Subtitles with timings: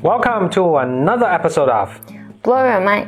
[0.00, 1.90] Welcome to another episode of
[2.42, 3.06] Blow Your Mind，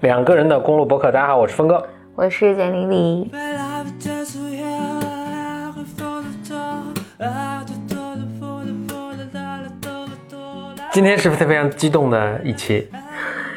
[0.00, 1.12] 两个人的公路博客。
[1.12, 1.86] 大家好，我是峰哥。
[2.16, 3.30] 我是简丽丽。
[10.90, 12.88] 今天是不是非常激动的一期？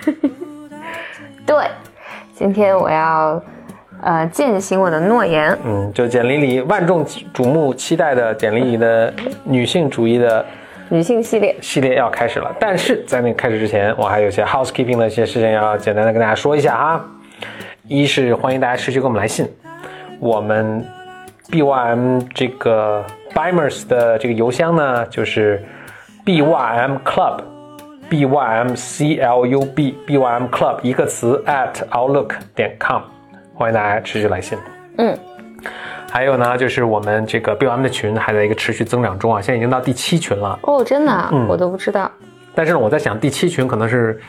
[1.46, 1.70] 对，
[2.34, 3.42] 今天我要
[4.02, 5.58] 呃践行我的诺言。
[5.66, 9.14] 嗯，就简历里万众瞩目期待的简历里的
[9.44, 10.46] 女性主义的
[10.90, 12.56] 女性系列系列要开始了。
[12.60, 17.06] 但是在那开始之前，我还有些 housekeeping 的一些事情要简单的跟大家说一下哈。
[17.88, 19.48] 一是欢迎大家持续给我们来信，
[20.20, 20.86] 我们
[21.50, 25.64] BYM 这个 Bimers 的这个邮箱呢，就是
[26.26, 27.40] BYM Club
[28.10, 33.02] BYM C L U B BYM Club 一个词 at outlook 点 com，
[33.58, 34.56] 欢迎大家持续来信。
[35.00, 35.18] 嗯，
[36.12, 40.60] 还有呢，就是我们这个 BOM 的群还在一个持续增长中啊，现在已经到第七群了。
[40.62, 42.10] 哦，真的啊、嗯我都不知道。
[42.54, 44.22] 但是呢，我在想第七群可能是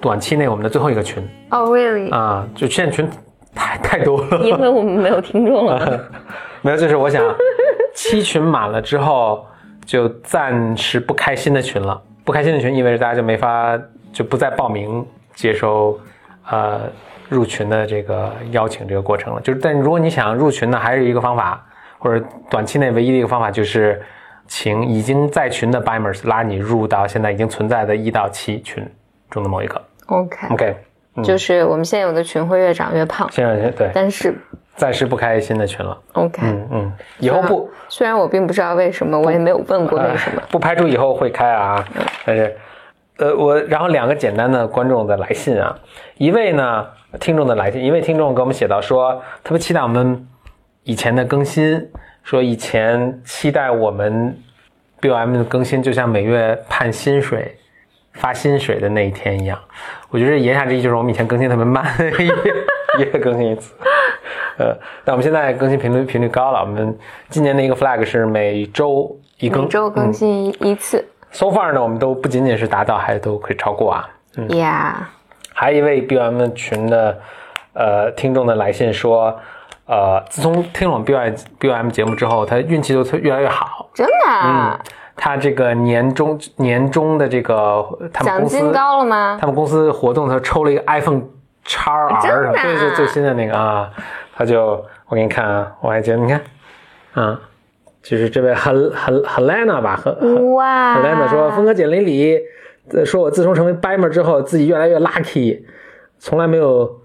[0.00, 3.08] 短期内我们的最后一个群哦、r e a l l y 啊，就现在群
[3.54, 4.40] 太太多了。
[4.42, 6.10] 因为我们没有听众了。
[6.60, 7.24] 没有，就是我想
[7.94, 9.46] 七群满了之后，
[9.86, 12.02] 就暂时不开新的群了。
[12.24, 13.78] 不开新的群意味着大家就没法
[14.12, 15.96] 就不再报名接收
[16.50, 16.80] 呃
[17.32, 19.40] 入群的这个邀请这个过程了。
[19.40, 21.64] 就是，但如果你想入群呢，还是一个方法，
[21.98, 24.00] 或者短期内唯一的一个方法就是，
[24.46, 28.86] 请已经在群的 Bimers 拉你入到现在已经存在的一到七群
[29.30, 29.82] 中的某一个。
[30.06, 30.76] OK，、OK，
[31.24, 34.34] 就是我们现在有的群会越长越胖，现在对，但是
[34.76, 35.98] 暂时不开新的群了。
[36.12, 37.70] OK，、嗯嗯，以后不。
[37.88, 40.42] 虽然我并不知道为什么，我也没有问过为什么。
[40.50, 41.84] 不排除以后会开啊，
[42.24, 42.56] 但是，
[43.18, 45.78] 呃，我然后两个简单的观众的来信啊，
[46.16, 46.86] 一位呢
[47.20, 50.26] 听众的来信，一位听众给我们写到说，特别期待我们
[50.84, 51.90] 以前的更新，
[52.22, 54.36] 说以前期待我们
[55.00, 57.56] BOM 的更新，就像每月盼薪水。
[58.14, 59.58] 发薪水的那一天一样，
[60.10, 61.82] 我觉得言下之意就是我们以前更新特别慢，
[62.20, 62.34] 一月
[62.98, 63.74] 一月更新一次。
[64.58, 66.94] 呃，但我们现在更新频率频率高了，我们
[67.30, 71.02] 今年的一个 flag 是每周一更，每周更嗯新一次。
[71.32, 74.08] So far 呢，我们都不仅仅是达到，还都可以超过啊。
[74.36, 74.94] 嗯 Yeah，
[75.54, 77.18] 还有一位 BOM 群的
[77.72, 79.38] 呃听众的来信说，
[79.86, 83.88] 呃，自从听了我们 BOM BOM 节目之后，他运气就特越来越好。
[83.94, 84.78] 真的啊？
[85.14, 89.38] 他这个年终年终的这个他们奖公司金高了吗？
[89.40, 91.22] 他们公司活动，他抽了一个 iPhone
[91.64, 93.90] x R，啊对，对最新的那个啊。
[94.34, 96.40] 他就我给你看啊，我还觉得，你看
[97.12, 97.38] 啊，
[98.02, 100.12] 就是这位 Hel Hel Helena 吧，和
[100.54, 102.40] 哇 Helena 说，峰哥简历里
[102.90, 105.62] 呃说我自从成为 Bimer 之后，自己越来越 lucky，
[106.18, 107.00] 从来没有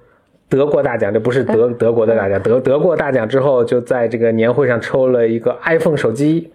[0.50, 6.52] 得过大奖，这不是德德国的大奖，得得过大奖之后，就在这个年会上抽了一个 iPhone 手机。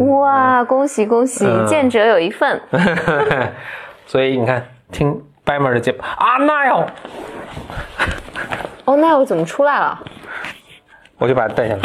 [0.00, 2.60] 哇，恭喜恭喜，嗯见者有一份。
[4.04, 6.88] 所以你看，听 Bimer 的节目啊，那样
[8.84, 10.00] 哦，那我怎么出来了？
[11.18, 11.82] 我就把它带下来。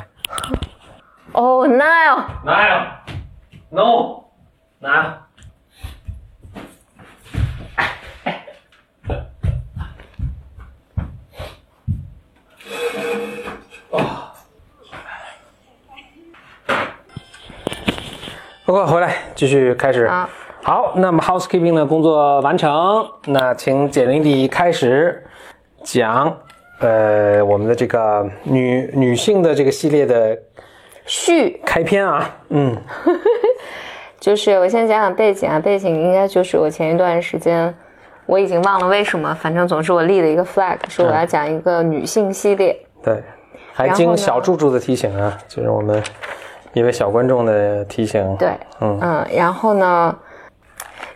[1.33, 2.75] 哦，那哟，哪有
[3.69, 4.23] ？No，
[4.79, 5.11] 哪有？
[18.65, 20.07] 不过回来继续开始。
[20.07, 20.29] 好
[20.63, 25.25] 好，那么 housekeeping 的工作完成，那请简玲迪开始
[25.83, 26.37] 讲，
[26.79, 30.37] 呃，我们的这个女女性的这个系列的
[31.11, 32.77] 续开篇啊，嗯。
[34.17, 37.73] 就是我先讲讲背景啊，背景应该就是我前一段时间，
[38.27, 42.77] 我已经忘了为什么，反正总是我立了一个 flag，说我要讲一个女性系列。
[43.03, 43.21] 对，
[43.73, 46.01] 还经小柱柱的提醒啊，就是我们
[46.73, 48.35] 一位小观众的提醒。
[48.37, 50.15] 对，嗯嗯然后呢，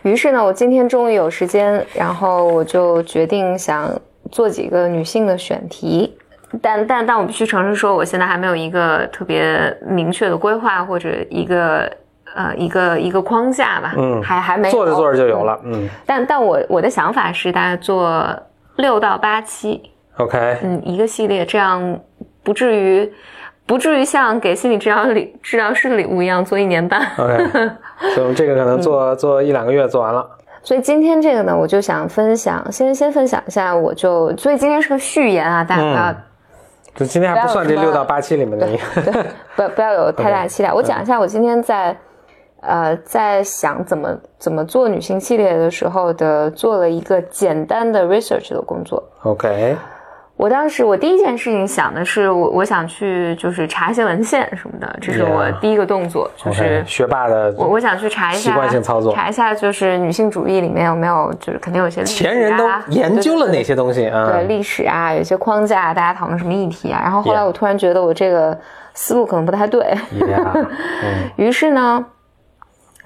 [0.02, 3.88] 于是呢，我今天终于有时间，然后我就决定想
[4.32, 6.18] 做几个女性的选题。
[6.62, 11.90] 但但但我必须诚实说，我现在还没有一个特别明确的规划或者一个
[12.34, 18.24] 呃一个一个框架吧，嗯还还没做着做着就有了，嗯但但我我的想法是大概做
[18.76, 19.82] 六到八期
[20.18, 21.98] ，，OK，嗯，一个系列，这样
[22.42, 23.10] 不至于
[23.66, 27.00] 不至于像给心理治疗礼治疗师的礼物一样做一年半。
[27.18, 27.36] OK，
[28.14, 30.26] 所以我们这个可能做、嗯做一两个月做完了。
[30.62, 36.14] 所以今天这个呢，我就想分享，先先分享一下，我就所以今天是个序言啊，大家不要、
[36.96, 40.72] 就今天还不算这六到八期里面的一个，对，不要不要有太大的期待。
[40.72, 41.96] 我讲一下我今天在，
[42.60, 49.02] 呃，在想怎么怎么做女性系列的时候的，做了一个简单的 research 的工作。
[49.24, 49.76] OK，
[50.36, 59.14] 我当时我第一件事情想的是，我我想去就是查一些文献什么的，这是我第一个动作，就是学霸的我我想去查一下习惯性操作。
[59.14, 64.30] 查一下就是女性主义里面有没有就是肯定有些前人都啊研究了哪些东西啊？
[64.32, 67.00] 对历史啊，有些框架，大家讨论什么议题啊。
[67.02, 68.56] 然后后来我突然觉得我这个
[68.92, 69.96] 思路可能不太对。
[71.36, 72.04] 于是呢，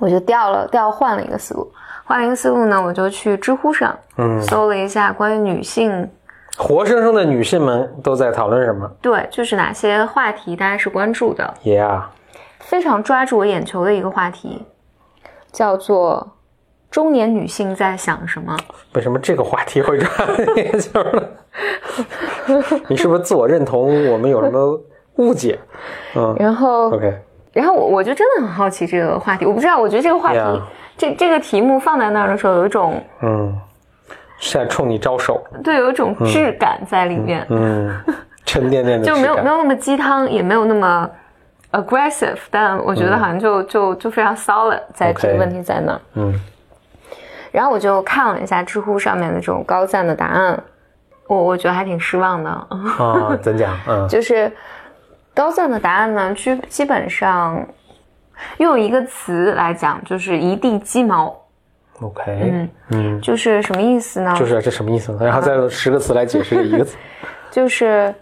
[0.00, 1.70] 我就调了调换了一个思路，
[2.04, 6.10] 换了一个思路呢，我就去知乎上嗯，搜了一下关于女性，
[6.56, 12.02] 活生生的女性们都在讨论什么对，就是哪些话题大家是关注的，？Yeah，
[12.58, 14.66] 非常抓住我眼球的一个话题，
[15.52, 16.36] 叫做
[16.90, 18.56] 中年女性在想什么。
[18.94, 20.08] 为什么这个话题会抓
[20.56, 21.22] 眼球呢？
[22.88, 24.80] 你是不是自我认同我们有什么
[25.16, 25.58] 误解？
[26.16, 27.12] 嗯然后，，OK，
[27.52, 30.60] 然后我我就真的很好奇这个话题，我不知道，我觉得这个话题 Yeah
[30.96, 33.69] 这这个题目放在那儿的时候，有一种嗯，是
[34.40, 37.94] 在冲你招手，对，有一种质感在里面，嗯，
[38.46, 41.08] 沉甸甸的就没有没有那么鸡汤，也没有那么
[41.72, 46.00] aggressive，但我觉得好像就、就就非常 solid，在这个问题在那儿。
[46.14, 46.40] 嗯。
[47.52, 50.62] 然后我就看了一下知乎上面的这种高赞的答案，
[51.26, 53.76] 我我觉得还挺失望的，啊，怎讲？
[53.86, 54.06] 嗯。
[54.08, 54.50] 就是
[55.34, 57.62] 高赞的答案呢，基基本上
[58.56, 61.36] 用一个词来讲，就是一地鸡毛，
[62.00, 64.34] ，OK，嗯，嗯，就是什么意思呢？
[64.38, 65.18] 就是这什么意思呢？
[65.24, 66.96] 然后再用十个词来解释这一个词。
[67.50, 68.14] 就是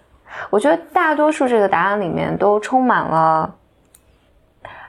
[0.50, 3.54] 我觉得大多数这个答案里面都充满了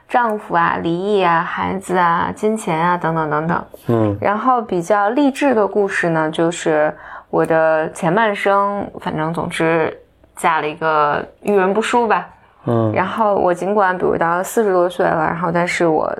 [0.08, 3.64] 丈夫啊、离异啊、孩子啊、金钱啊等等等等。
[3.88, 6.92] 嗯然后比较励志的故事呢，就是
[7.28, 9.96] 我的前半生，反正总之
[10.36, 12.28] 嫁了一个遇人不淑吧。
[12.66, 16.12] 嗯然后我尽管比如到四十多岁了，然后但是我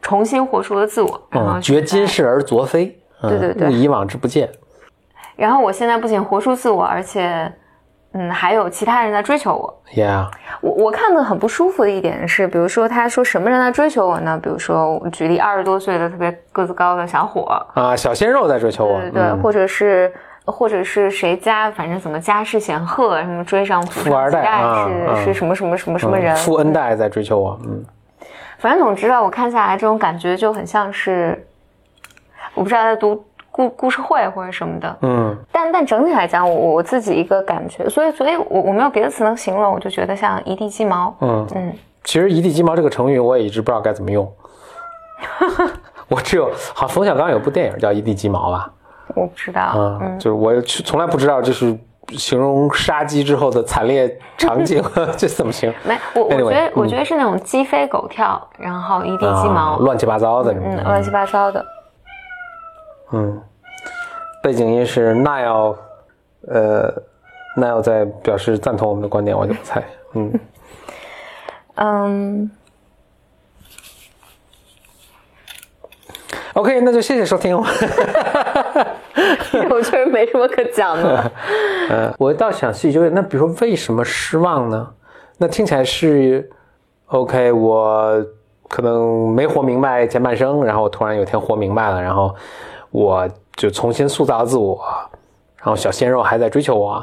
[0.00, 3.68] 重新活出了自我，嗯，觉今是是而昨非，嗯对对对。
[3.68, 4.48] 勿以往之不见。
[5.36, 7.52] 然后我现在不仅活出自我，而且
[8.12, 9.82] 嗯还有其他人在追求我。
[9.94, 10.26] Yeah，
[10.60, 14.38] 我我看的很不舒服的一点是，比如说他说什么人在追求我呢？
[14.42, 19.42] 比如说我举例，二十多岁的特别个子高的小伙，啊，小鲜肉在追求我，对对对，嗯。
[19.42, 20.12] 或者是
[20.44, 25.24] 或者是谁家反正怎么家世显赫，什么追上富富二代啊是、啊。
[25.24, 27.84] 是什么什么什么什么人，嗯富恩代在追求我，嗯
[28.58, 31.46] 反正总之吧，我看下来这种感觉就很像是，
[32.54, 41.46] 我不知道在读故故事会或者什么的，嗯但但整体来讲，我我自己一个感觉，所以所以我我没有别的词能形容，我就觉得像一地鸡毛，嗯。
[41.54, 41.72] 嗯。
[42.04, 44.26] 其实“一地鸡毛”这个成语我也一直不知道该怎么用。
[46.08, 48.72] 我只有好，冯小刚有部电影叫《一地鸡毛》吧？
[49.14, 51.76] 我不知道，啊、嗯，就是我从来不知道就是
[52.16, 54.82] 形容杀鸡之后的惨烈场景，
[55.18, 55.78] 这怎么形容？
[55.84, 61.64] 没，我我觉得我嗯觉得是那种鸡飞狗跳，然后一地鸡啊毛，乱七八糟的，嗯，乱七八糟的，
[63.12, 63.42] 嗯，
[64.42, 65.76] 背景音是 Nile，
[66.48, 66.90] 呃
[67.56, 69.82] ，Nile 在表示赞同我们的观点，我就不猜，
[70.14, 70.32] 嗯。
[71.80, 72.50] 嗯
[76.54, 77.56] ，，OK，那就谢谢收听。
[79.70, 81.32] 我确实没什么可讲的，
[81.90, 84.88] 嗯， 我倒想细究，那比如说为什么失望呢？
[85.38, 86.48] 那听起来是
[87.06, 88.24] OK，我
[88.68, 92.34] 可能没活明白前半生，然后我突然有一天活明白了，然后
[92.90, 94.78] 我就重新塑造自我，
[95.56, 97.02] 然后小鲜肉还在追求我，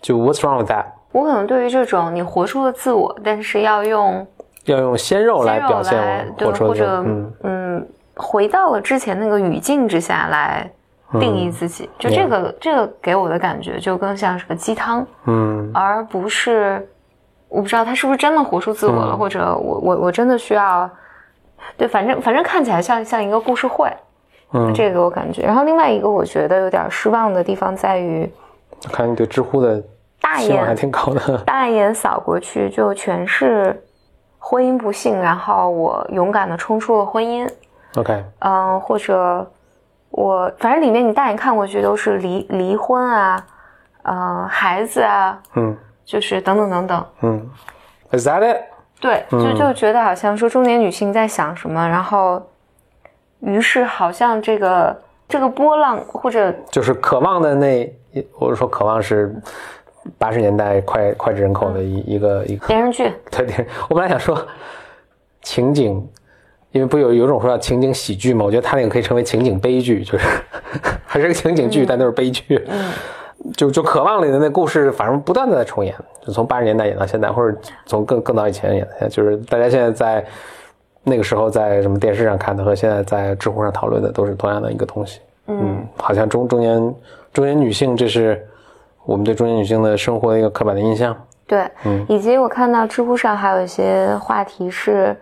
[0.00, 0.84] 就 What's wrong with that？
[1.12, 4.26] 我可能对于这种你活出了自我，但是要用
[4.64, 10.70] 要用鲜肉来表现我对或者嗯嗯，回到了之前那个语境之下来
[11.20, 15.70] 定义自己，就这个这个给我的感觉就更像是个鸡汤，嗯。
[15.74, 16.88] 而不是
[17.48, 19.18] 我不知道他是不是真的活出自我了，嗯。
[19.18, 20.88] 或者我我我真的需要，
[21.76, 23.90] 对，反正反正看起来像像一个故事会，
[24.52, 25.42] 嗯，这个我感觉。
[25.42, 28.30] 然后另外一个我觉得有点失望的地方在于，
[28.90, 29.82] 看你对知乎的
[30.20, 33.82] 大眼还眼挺高的， 大眼扫过去就全是
[34.38, 37.48] 婚姻不幸，然后我勇敢的冲出了婚姻
[37.96, 39.46] ，OK，嗯，或者
[40.12, 43.46] 我反正里面你大眼看过去都是离离婚啊，
[44.02, 47.06] 呃，孩子啊，嗯就是等等等等。
[47.22, 47.50] 嗯
[48.12, 48.56] ，Is that it？
[49.00, 52.40] 对，就就觉得好像说中年女性在想什么，然后，
[53.40, 54.96] 于是好像这个
[55.28, 57.92] 这个波浪或者就是渴望的那，
[58.38, 59.34] 我是说渴望是
[60.18, 64.46] 八十年代脍脍炙人口的一一个一个电视剧， 对对，我本来想说
[65.40, 66.08] 情景，
[66.72, 70.26] 因为不有有种说叫情景喜剧嘛，我觉得他那个可以称为情景悲剧，就是
[71.06, 72.64] 还是个情景剧，但都是悲剧。
[72.68, 72.90] 嗯，
[73.56, 75.94] 就就渴望里的那故事，反正不断的在重演，
[76.26, 80.24] 就从八十年代演到现在，或者从更更早以前演到现在，就是大家现在在
[81.04, 85.20] 那个时候在什么电视上看的和现在在知乎上讨论的都是同样的一个东西。
[85.48, 86.94] 嗯，好像中中年
[87.32, 88.46] 中年女性，这是
[89.04, 91.14] 我们对中年女性的生活的一个刻板的印象。
[91.44, 95.14] 对，嗯以及我看到知乎上还有一些话题是，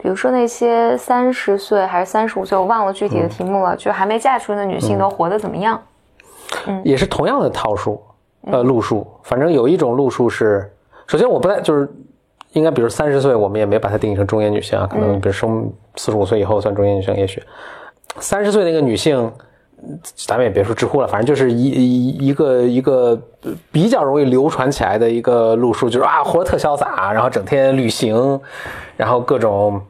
[0.00, 5.82] 比如说那些三十岁还是三十五岁，我忘了具体的题目了，就还没嫁出去的女性都活得怎么样？
[6.66, 6.80] 嗯。
[6.84, 8.00] 也是同样的套数，
[8.46, 9.06] 呃，路数。
[9.24, 10.70] 反正有一种路数是，
[11.06, 11.90] 首先我不太就是，
[12.52, 17.42] 应该比如三十岁，我们也没把它定义成中年女性啊，可能比如生四十五岁以后算中年女性，也许。
[18.20, 19.32] 三十岁那个女性，
[20.14, 23.20] 咱们也别说知乎了，反正就是一一一个一个
[23.70, 28.40] 比较容易流传起来的一个路数，就是啊，活得特潇洒，然后整天旅行，
[28.96, 29.80] 然后各种。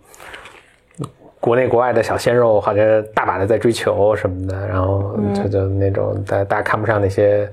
[1.41, 7.49] 国内国外的小鲜肉好像大把的在追求什么的，然后就就那种大大家看不上那些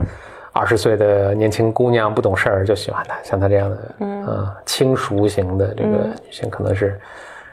[0.51, 5.89] 二十岁的年轻姑娘不懂事儿就喜欢她，像她这样的嗯、轻熟型的这个
[6.25, 6.99] 女性可能是，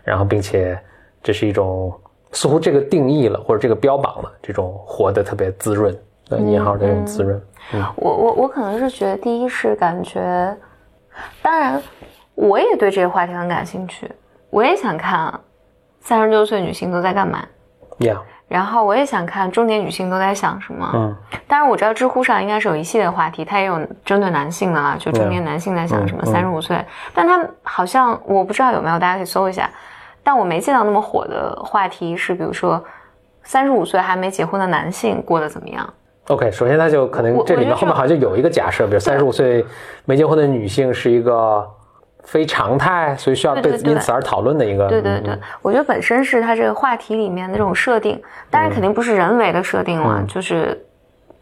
[0.03, 0.77] 然后并且
[1.23, 1.93] 这是一种
[2.33, 5.97] 似乎这个定义了或者这个标榜了这种活得特别滋润
[6.31, 7.43] 呃，银行这种滋润，
[7.75, 7.85] 嗯。
[7.97, 10.57] 我我我可能是觉得，第一是感觉，
[11.43, 11.83] 当然，
[12.35, 14.11] 我也对这个话题很感兴趣，
[14.49, 15.39] 我也想看
[16.01, 17.45] 三十六岁女性都在干嘛
[17.99, 20.91] ，Yeah、然后我也想看中年女性都在想什么。
[20.95, 21.17] 嗯。
[21.47, 26.33] 当然我知道知乎上应该是有一系列话题，它也有针对男性的啊，就中年男性在想什么，嗯嗯。
[26.33, 29.69] 三十五岁，但他好像我不知道有没有，大家可以搜一下，
[30.23, 32.83] 但我没见到那么火的话题是，比如说
[33.43, 35.89] 三十五岁还没结婚的男性过得怎么样。
[36.29, 39.65] OK，首先他就可能这里面后面好像就有一个假设，比如三十五岁
[40.05, 41.69] 没结婚的女性是一个
[42.23, 44.87] 非常态，所以需要被因此而讨论的一个。
[44.87, 50.27] 对对对，我觉得本身是它这个话题里面的这种设定，当然肯定不是人为的设定了，嗯。
[50.29, 50.81] 就是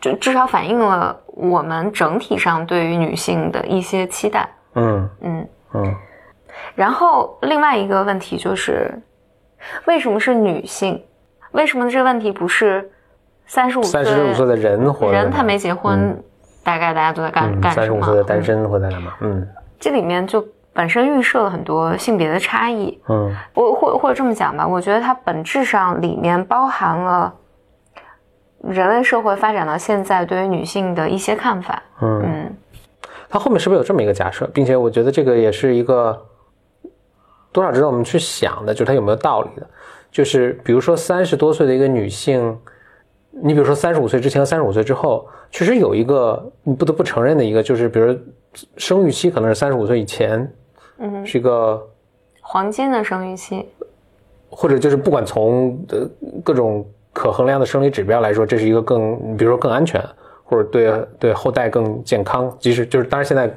[0.00, 4.48] 就至少反映了我们整体上对于女性的一些期待。
[4.76, 5.10] 嗯。
[5.20, 5.94] 嗯，嗯
[6.74, 8.90] 然后另外一个问题就是，
[9.86, 11.02] 为什么是女性？
[11.52, 12.88] 为什么这个问题不是
[13.46, 16.16] 三十五岁三十五岁的人或人他没结婚，
[16.62, 17.84] 大概大家都在干、干什么？
[17.84, 19.14] 三十五岁的单嗯身或在干嘛？
[19.20, 19.46] 嗯
[19.78, 22.96] 这里面就本身预设了很多性别的差异。
[23.08, 27.34] 嗯我或或者这么讲吧，我觉得它本质上里面包含了
[28.62, 31.82] 人类社会发展到现在对于女性的一些看法。
[32.00, 32.56] 嗯，嗯
[33.28, 36.26] 他后面是不是有这么一个假设，并且我觉得这个也是一个
[37.52, 39.66] 多少值得我们去想的，就是它有没有道理的。
[40.10, 42.58] 就是比如说三十多岁的一个女性，
[43.30, 48.16] 你比如说三十五岁之前和三十五岁之后，确实有一个你不得不承认的一个，就是比如
[48.76, 50.52] 生育期可能是三十五岁以前，
[50.98, 51.80] 嗯，是一个
[52.40, 53.66] 黄金的生育期。
[54.52, 56.04] 或者就是不管从呃
[56.42, 60.04] 各种可衡量的生理指标来说，这是一个更，比如说更安全，
[60.42, 62.52] 或者对对后代更健康。
[62.58, 63.48] 即使就是当然现在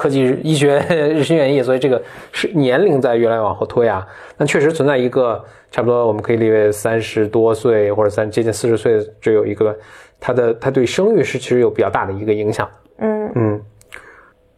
[0.00, 2.00] 科技医学日新月异，所以这个
[2.32, 4.06] 是年龄在越来越往后推啊。
[4.38, 9.76] 但确实存在一个差不多我们可以列为三十多岁或者三接近四十岁，这有一个
[10.18, 12.66] 他的他对生育是其实有比较大的一个影响。
[12.96, 13.60] 嗯嗯，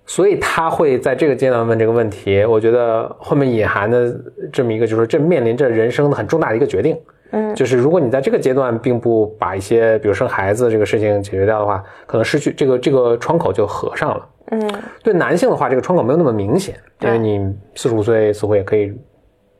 [0.07, 4.15] 所以他会在这个阶段问这个问题，我觉得后面隐含的
[4.53, 6.97] 这么一个，就是这面临着人生的很重大的一个决定，
[7.33, 14.29] 嗯就是如果你在这个阶段并不把一些，比如生孩子这个事情解决掉的话，可能失去这个这个窗口就合上了。
[14.53, 14.71] 嗯
[15.03, 17.39] 对男性的话，这个窗口没有那么明显，因为你
[17.75, 18.93] 四十五岁似乎也可以，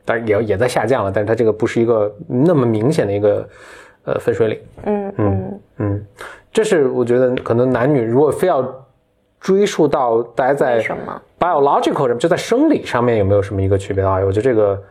[0.05, 3.49] 当然也也在下降了，但是它这个不是一个那么明显的一个
[4.05, 4.59] 呃分水岭。
[4.85, 6.05] 嗯嗯嗯，
[6.51, 8.63] 这是我觉得可能男女如果非要
[9.39, 14.81] 追溯到大家在什么？biological 什么，就在生理上面有没有什么一个区别的话，我觉得这个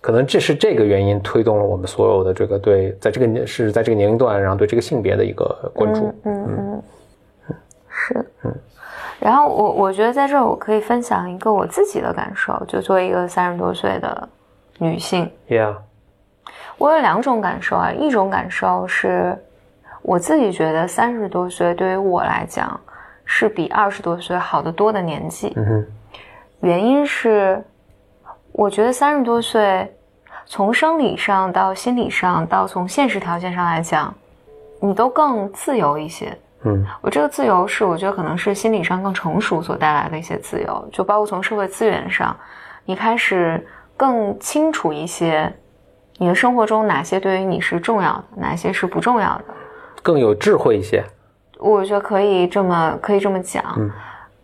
[0.00, 6.14] 可能这是这个原因推动了我们所有的这个对在这个年是在这个年龄段，然后对这个性别的一个关注。
[6.24, 6.82] 嗯嗯
[7.48, 7.56] 嗯，
[7.88, 8.26] 是。
[8.44, 8.54] 嗯，
[9.20, 14.28] 然后我我觉得在这儿我可以分享一个我自己的感受，就作为一个三十多岁的
[14.78, 15.74] 女性，Yeah，
[16.76, 19.36] 我有两种感受啊，一种感受是
[20.02, 22.80] 我自己觉得三十多岁对于我来讲
[23.24, 25.52] 是比二十多岁好得多的年纪。
[25.56, 25.86] 嗯哼，
[26.60, 27.60] 原因是，
[28.52, 29.92] 我觉得三十多岁，
[30.46, 34.14] 从生理上到心理上到从现实条件上来讲，
[34.80, 36.38] 你都更自由一些。
[36.64, 42.36] 嗯我这个自由是我觉得可能是心理上更成熟所带来的一些自由，就包括从社会资源上，
[42.84, 43.64] 你开始
[43.96, 45.52] 更清楚一些，
[46.16, 49.44] 你的生活中哪些对于你是重要的，哪些是不重要的。
[50.02, 51.04] 更有智慧一些。
[51.58, 53.92] 我觉得可以这么可以这么讲，嗯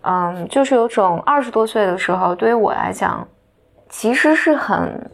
[0.02, 3.26] 嗯就是有种二十多岁的时候，对于我来讲，
[3.88, 5.10] 其实是很，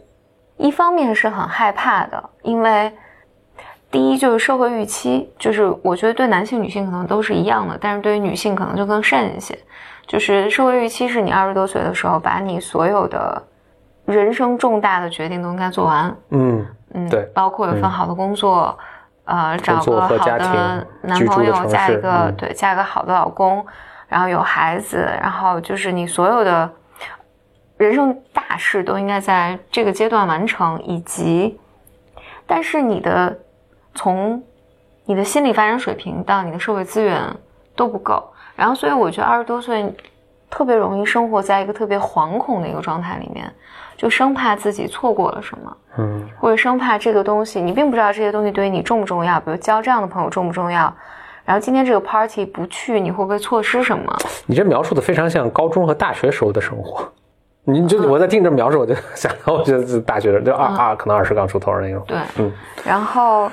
[0.57, 2.91] 一方面是很害怕的，因为
[3.91, 9.57] 第一就是社会预期，就是我觉得对男性、女性可能都是一样的，但是对于女性可能就更甚一些，
[10.07, 13.43] 就是社会预期是你二十多岁的时候，把你所有的
[14.05, 17.29] 人生重大的决定都应该做完，嗯嗯，对。
[17.33, 18.77] 包括有份好的工作，
[19.25, 22.35] 呃找个好的男朋友，嫁一个、嗯。
[22.37, 23.65] 对嫁一个好的老公，
[24.07, 26.69] 然后有孩子，然后就是你所有的
[27.77, 31.59] 人生大事都应该在这个阶段完成，以及，
[32.47, 33.37] 但是你的
[33.95, 34.41] 从
[35.05, 37.21] 你的心理发展水平到你的社会资源
[37.75, 38.23] 都不够，
[38.55, 39.93] 然后所以我觉得二十多岁
[40.49, 43.51] 特别容易生活在一个特别惶恐的一个状态里面，
[43.97, 46.29] 就生怕自己错过了什么，嗯。
[46.39, 50.93] 或者生怕这个东西你并不知道这些东西对于你重不重要，比如交这样的朋友重不重要，
[51.45, 54.15] 然后今天这个 party 不去，你会不会错失什么？
[54.45, 57.09] 你这描述的非常像高中和大学时候的生活。
[57.63, 62.03] 你就我在听这描述，我就想到，我觉得是大学的，就二二可能二十刚出头的那种。
[62.07, 62.51] 对，嗯。
[62.83, 63.51] 然后，嗯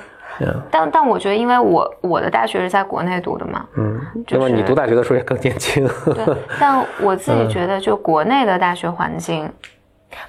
[0.71, 5.87] 但但我觉得，因为我我的大学是在国内读的嘛，嗯，就是你读大学的时候也更年轻。
[6.13, 6.25] 对，
[6.59, 9.51] 但我自己觉得，就国内的大学环境，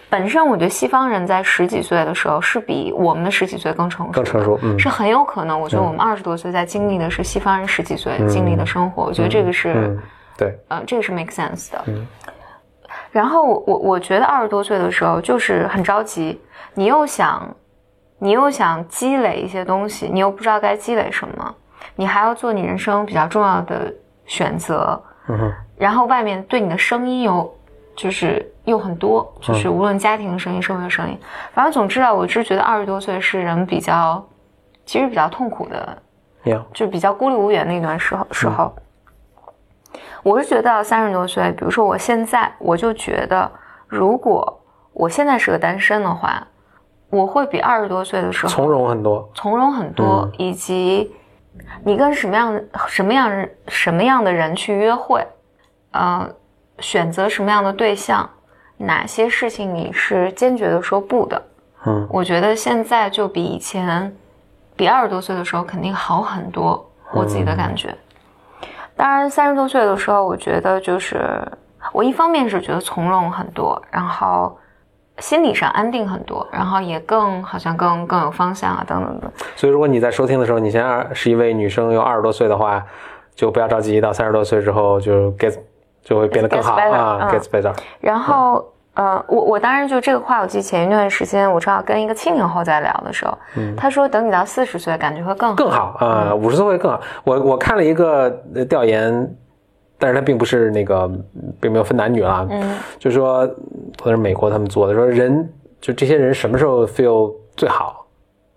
[0.08, 5.58] 本身我觉得西方人在十几岁的时候是比我们的十几岁更成熟，更成熟嗯是很有可能。
[5.58, 9.98] 我觉得我们二十多岁在经历的是西方人十几岁经历的生活，我觉得这个是，嗯，
[10.36, 11.84] 对，呃，这个是 make sense 的。
[13.10, 16.40] 然后我我我觉得二十多岁的时候就是很着急，
[16.74, 17.48] 你又想，
[18.22, 21.54] 你又想积累一些东西，你又不知道该积累什么，
[21.96, 23.92] 你还要做你人生比较重要的
[24.26, 27.52] 选择，嗯哼，然后外面对你的声音有
[27.96, 31.18] 就是又很多，就是无论家庭的声音、社会的声音，
[31.54, 34.22] 反正总之啊，我是觉得二十多岁是人比较，
[34.84, 35.98] 其实比较痛苦的，
[36.44, 38.72] 呀，就比较孤立无援的一段时候时候。
[40.22, 43.50] 我是觉得三十多岁，比如说我现在，我就觉得，
[43.88, 44.60] 如果
[44.92, 46.46] 我现在是个单身的话，
[47.10, 49.28] 我会比二十多岁的时候从容很多。
[49.34, 51.12] 从容很多，嗯以及
[51.84, 55.26] 你跟什么样的什么样人什么样的人去约会，
[55.90, 56.28] 呃，
[56.78, 58.28] 选择什么样的对象，
[58.76, 61.42] 哪些事情你是坚决的说不的。
[61.84, 64.14] 嗯我觉得现在就比以前，
[64.76, 67.94] 比二十多岁的时候肯定好很多，我自己的感觉。
[68.96, 71.40] 当然，三十多岁的时候，我觉得就是
[71.92, 74.56] 我一方面是觉得从容很多，然后
[75.20, 79.30] 心理上安定很多，然后也更好像更更有方向啊，等等等。
[79.54, 82.84] 所以如果你在收听的时候，你现在是一位女生，有二十多岁的话，
[83.34, 85.54] 就不要着急，到三十多岁之后就 get
[86.02, 87.72] 就会变得更好啊嗯，gets better。
[88.00, 93.38] 然后，呃，我我当然就这个话，我记得前一段时间我正好跟一个七零后在聊的时候，
[93.76, 95.54] 他说等你到四十岁，感觉会更好。
[95.56, 97.00] 更好啊，五十岁会更好。
[97.24, 99.36] 我我看了一个呃调研，
[100.00, 101.08] 但是它并不是那个，
[101.60, 102.74] 并没有分男女啊，嗯。
[102.98, 103.46] 就是说，
[104.02, 105.48] 可能是美国他们做的，说人
[105.80, 108.06] 就这些人什么时候 feel 最好，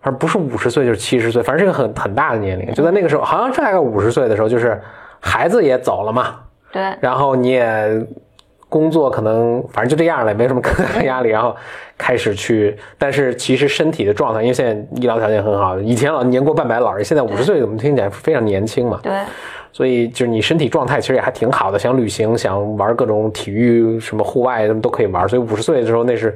[0.00, 4.80] 而不是五十岁就是七十岁，反正是一个很很大的年龄，就在那个时候，好像大概五十岁的时候，就是
[5.20, 6.36] 孩子也走了嘛，
[6.72, 8.06] 对，然后你也
[8.68, 11.54] 工作可能反正就这样了，也没什么更大的压力，然后
[11.96, 19.12] 开始去，但是其实身体的状态，因为现在医疗条件很好，以前老年过半百老人，现在五十岁怎么听起来非常年轻嘛，对，
[19.74, 26.32] 所以就是你身体状态其实也还挺好的，想旅行，想玩各种体育，什么户外什么都可以玩，所以五十岁的时候那是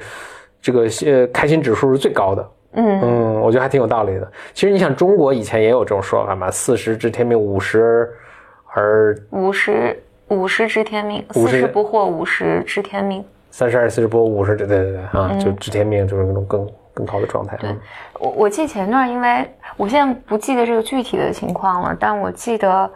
[0.61, 2.51] 这个呃开心指数是最高的。
[2.72, 4.29] 嗯嗯，我觉得还挺有道理的。
[4.53, 8.11] 其实你想，中国以前也有这种说法嘛，四十知天命，五十
[8.74, 9.96] 而五十
[10.29, 13.24] 五十知天命，50四十不惑，五十知天命。
[13.51, 17.57] 三十二、四十不惑、五十，对对对对啊，就知天命，就是那种更更高的状态。
[17.57, 17.79] 对嗯
[18.18, 22.90] 我我记得前段，因为我现在不记得这个具体的情况了，但我记得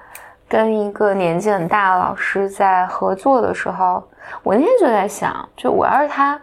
[0.53, 4.07] 跟一个年纪很大的老师在合作的时候，
[4.43, 6.39] 我那天就在想，就我要是他，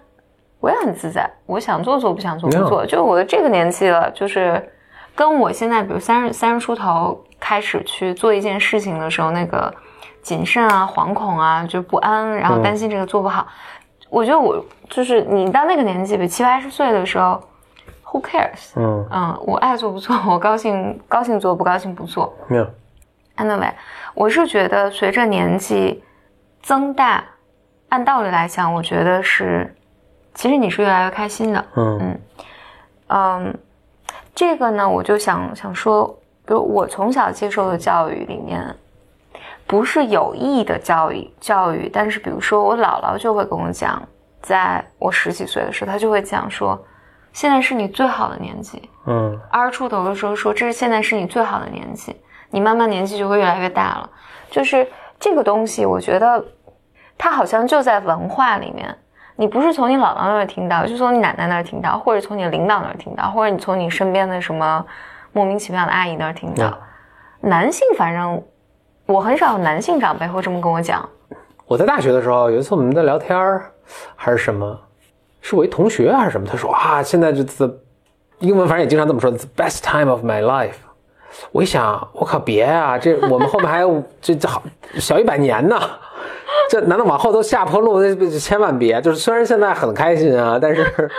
[0.59, 2.83] 我也很自在，我想做做，不想做不做。
[2.83, 4.67] 就我这个年纪了，就是
[5.13, 9.71] 跟我现在比如三十三十出头开始去做一件事情的时候，那个
[10.23, 13.45] 谨慎啊、惶恐啊、就不安，然后担心这个做不好。
[14.09, 17.39] 我觉得我就是你到那个年纪，比如七八十岁的时候
[18.05, 18.71] ，Who cares？
[18.75, 22.33] 嗯，嗯，我爱做不做，我高兴高兴做，不高兴不做。
[22.47, 22.67] 没有
[23.37, 23.71] ，Anyway，
[24.19, 26.03] 我是觉得随着年纪
[26.61, 27.23] 增大，
[27.87, 29.73] 按道理来讲，我觉得是，
[30.33, 31.65] 其实你是越来越开心的。
[31.77, 32.19] 嗯
[33.07, 33.57] 嗯，
[34.35, 36.05] 这个呢，我就想想说，
[36.45, 38.75] 比如我从小接受的教育里面，
[39.65, 44.05] 不是有意的教育教育，但是比如说我姥姥就会跟我讲，
[44.41, 46.77] 在我十几岁的时候，她就会讲说，
[47.31, 48.81] 现在是你最好的年纪。
[49.05, 52.13] 嗯二十出头的时候说，这是现在是你最好的年纪，
[52.49, 54.09] 你慢慢年纪就会越来越大了。
[54.49, 54.87] 就是
[55.19, 56.43] 这个东西，我觉得
[57.17, 58.95] 它好像就在文化里面，
[59.35, 64.85] 你不是从你姥姥那儿听到，就从你奶奶那儿听到，或者从你的领导那儿听到，或者你从你身边的什么
[65.31, 66.77] 莫名其妙的阿姨那儿听到。
[67.41, 68.43] 男性反正
[69.05, 71.07] 我很少有男性长辈会这么跟我讲。
[71.65, 73.71] 我在大学的时候，有一次我们在聊天儿
[74.15, 74.77] 还是什么，
[75.39, 77.79] 是我一同学还是什么，他说啊，现在这这
[78.39, 80.75] 英文反正也经常这么说，the best time of my life，
[81.51, 84.61] 我一想，我靠，别啊，这我们后面还有这这好
[84.95, 85.79] 小一百年呢，
[86.69, 88.01] 这难道往后都下坡路？
[88.39, 89.01] 千万别！
[89.01, 91.09] 就是虽然现在很开心啊，但是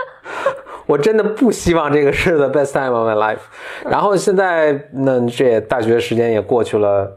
[0.86, 3.40] 我真的不希望这个是 the best time of my life。
[3.88, 7.10] 然后现在那这大学时间也过去了，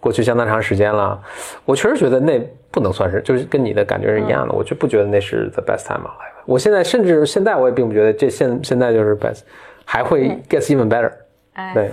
[0.00, 1.20] 过去相当长时间了，
[1.64, 6.44] 我确实觉得那不能算是，就是跟你的感觉是一样的，我就不觉得那是 the best time of my life。
[6.46, 9.40] 我现在甚至现在我也并不觉得这现现在就是 best，
[9.84, 11.10] 还会 gets even better。
[11.54, 11.92] 哎，对，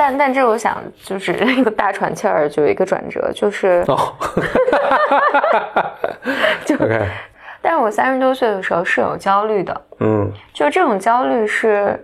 [0.00, 4.14] 但但这我想就是一个大喘气儿，就有一个转折，就是哦。
[6.64, 6.74] 就
[7.60, 10.32] 但是我三十多岁的时候是有焦虑的，嗯。
[10.54, 12.02] 就这种焦虑是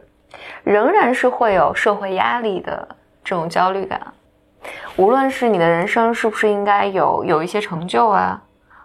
[0.62, 2.86] 仍然是会有社会压力的
[3.24, 3.98] 这种焦虑感，
[4.96, 8.38] 无论是你的人生是不是应该有有一些成就啊，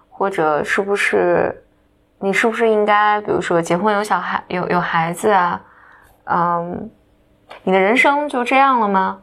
[0.10, 1.54] 或者是不是
[2.19, 5.62] 你是不是应该比如说结婚有小孩有有孩子啊，
[6.32, 6.89] 嗯，
[7.63, 9.19] 你的人生就这样了吗？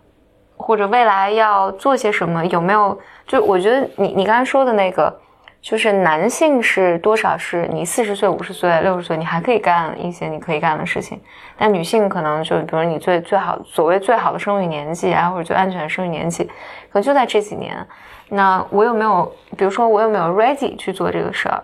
[0.57, 2.45] 或者未来要做些什么？
[2.47, 2.99] 有没有？
[3.27, 5.15] 就我觉得你你刚才说的那个，
[5.61, 11.21] 就是男性是多少是你四十岁、五十岁、六十岁，你还可以干一些你可以干的事情，
[11.57, 17.87] 但女性可能就比如你最最好所谓最好的生育年纪啊，或者最安全的生育年纪，可能就在这几年。
[18.29, 21.63] 那我有没有，比如说我有没有 ready 去做这个事儿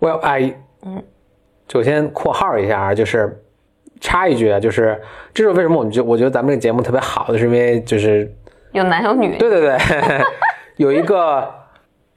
[0.00, 1.04] ？，Well I，嗯，
[1.68, 3.42] 首先括号一下啊，就是
[4.00, 5.00] 插一句啊，就是
[5.32, 8.30] 这是为什么我们觉我觉得咱们这个节目特别好就，是因为就是
[8.72, 9.78] 有男有女，对对对，
[10.76, 11.48] 有一个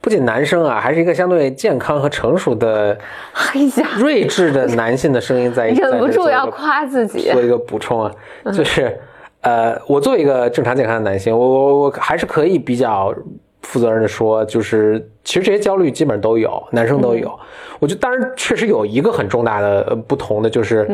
[0.01, 2.97] 不仅男生啊，还是一个相对健康和成熟的、
[3.33, 7.29] 哎呀，睿智的男性的声音在， 忍不住要夸自己。
[7.31, 7.41] 做。
[7.41, 8.11] 一个补充啊，
[8.53, 8.97] 就是
[9.41, 13.13] 呃，我作为一个正常健康的男性，我我我还是可以比较
[13.61, 17.37] 负责任的说，就是其实这些焦虑基本上都有，男生都有。
[17.79, 20.89] 我觉得当然确实有一个很重大的呃不同的，就是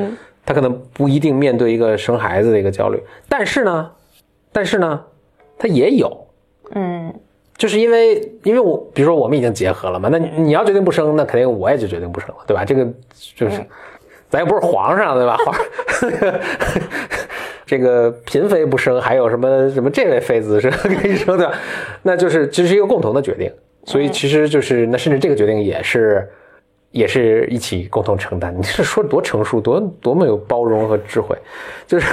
[0.46, 3.92] 他可能不一定面对一个生孩子的一个焦虑，但是呢，
[4.52, 5.04] 但是呢，
[5.58, 6.28] 他也有。
[6.76, 7.12] 嗯，
[7.58, 12.64] 就是因为，因为我比如说我们已经结合了嘛，那你你要决定不生，那肯定我也就决定不生了，对吧？
[12.64, 12.86] 这个
[13.36, 13.60] 就是，
[14.30, 15.36] 咱又不是皇上，对吧？
[15.44, 15.56] 皇
[17.66, 21.52] 这个嫔妃不生，还有什么什么这位妃子是 可以生的，
[22.04, 23.52] 那就是这是一个共同的决定，
[23.86, 26.30] 所以其实就是那甚至这个决定也是。
[26.96, 31.38] 也是一起共同承担， 你是说多成熟，多多么有包容和智慧，
[31.86, 32.08] 就是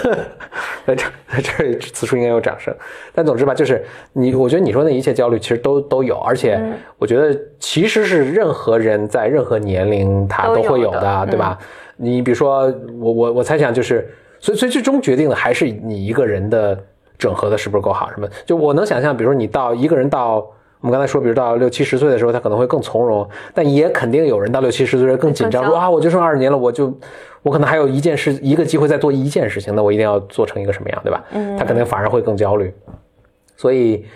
[0.86, 2.74] 在这在这里此处应该有掌声。
[3.14, 6.60] 但总之吧，就是你，我觉得你说那一切焦虑其实都都有，而且
[6.98, 11.58] 我觉得其实是任何人在任何年龄他都会有都有的的，对吧？
[11.96, 12.64] 你比如说
[13.00, 14.06] 我我我猜想就是，
[14.38, 16.78] 所以所以最终决定的还是你一个人的
[17.16, 18.28] 整合的是不是够好，什么？
[18.44, 20.46] 就我能想象，比如说你到一个人到。
[20.80, 26.96] 我们刚才说，比如到六七十岁的时候，他可能会更从容，但也肯定有人到六七十岁更紧张，说啊，我就剩二十年了，我就
[27.42, 31.24] 我可能还有一件事，一个机会再做一件事情，那我一定要做成一个什么样，对吧？
[31.32, 32.72] 嗯，他可能反而会更焦虑，
[33.56, 34.06] 所以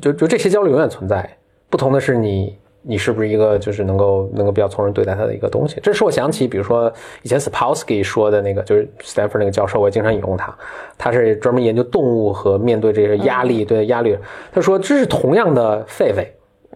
[0.00, 1.28] 就就这些焦虑永远存在。
[1.70, 5.78] 不同的是你，你是不是一个就是能够能够比较从容对待他的一个东西？
[5.82, 10.56] 这使我想起，比如说以前 Sapolsky 说的那个，就是 Stanford 那个教授，我也经常引用他，
[10.96, 14.16] 他是专门研究动物和面对这些压力，对压力。
[14.52, 16.26] 他说这是同样的狒狒，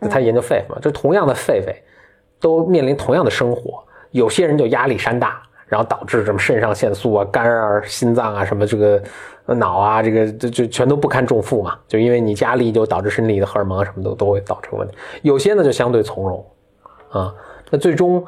[0.08, 1.74] 他研究狒狒嘛，这同样的狒狒
[2.40, 5.42] 都面临同样的生活，有些人就压力山大。
[5.68, 9.02] 然后导致什么肾上腺素啊、肝啊、心脏啊、什么这个呃
[9.46, 11.78] 脑啊，这个这就全都不堪重负嘛。
[11.88, 14.94] 就因为你压力，就导致身体的荷尔蒙啊什么都都会造成问题。
[15.22, 16.46] 有些呢就相对从容，
[17.10, 17.34] 啊，
[17.70, 18.24] 那最终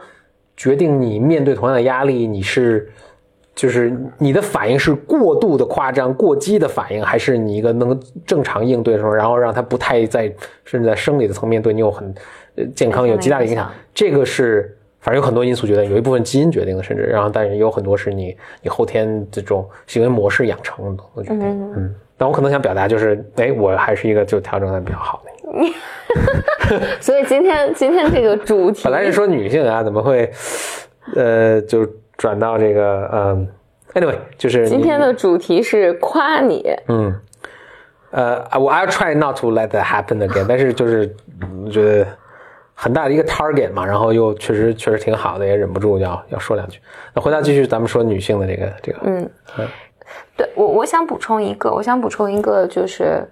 [0.56, 2.90] 决定你面对同样的压力，你是
[3.54, 10.32] 就是你的反应是过度的夸张、过激的反应，还是你一个能正常应对的时候，然后让它不太在
[10.64, 12.14] 甚至在生理的层面对你有很
[12.56, 13.70] 呃健康有极大的影响？
[13.94, 14.76] 这个是。
[15.04, 21.40] 反正有很多因素决定，有一部分基因决定的，甚至然后，但是也有很多是你你后天这种行为模式养成的决定。
[21.42, 21.94] 嗯嗯。
[22.16, 26.80] 但我可能想表达就是，哎，我还是一个就调整的比较好的。
[27.02, 30.32] 所以今天今天这个主题本来是说女性啊，怎么会
[31.14, 31.86] 呃就
[32.16, 33.46] 转到这个嗯
[33.92, 36.64] ，anyway，就是今天的主题是夸你。
[36.88, 37.14] 嗯。
[38.10, 41.14] 呃，我 I'll try not to let that happen again，但是就是
[41.62, 42.06] 我觉得。
[42.74, 46.80] 很大的一个 target 嘛，然后又确实确实挺好的，也忍不住要要说两句。
[47.14, 49.30] 那回到继续咱们说女性的这个这个，嗯，
[50.36, 53.24] 对我我想补充一个，我想补充一个就是，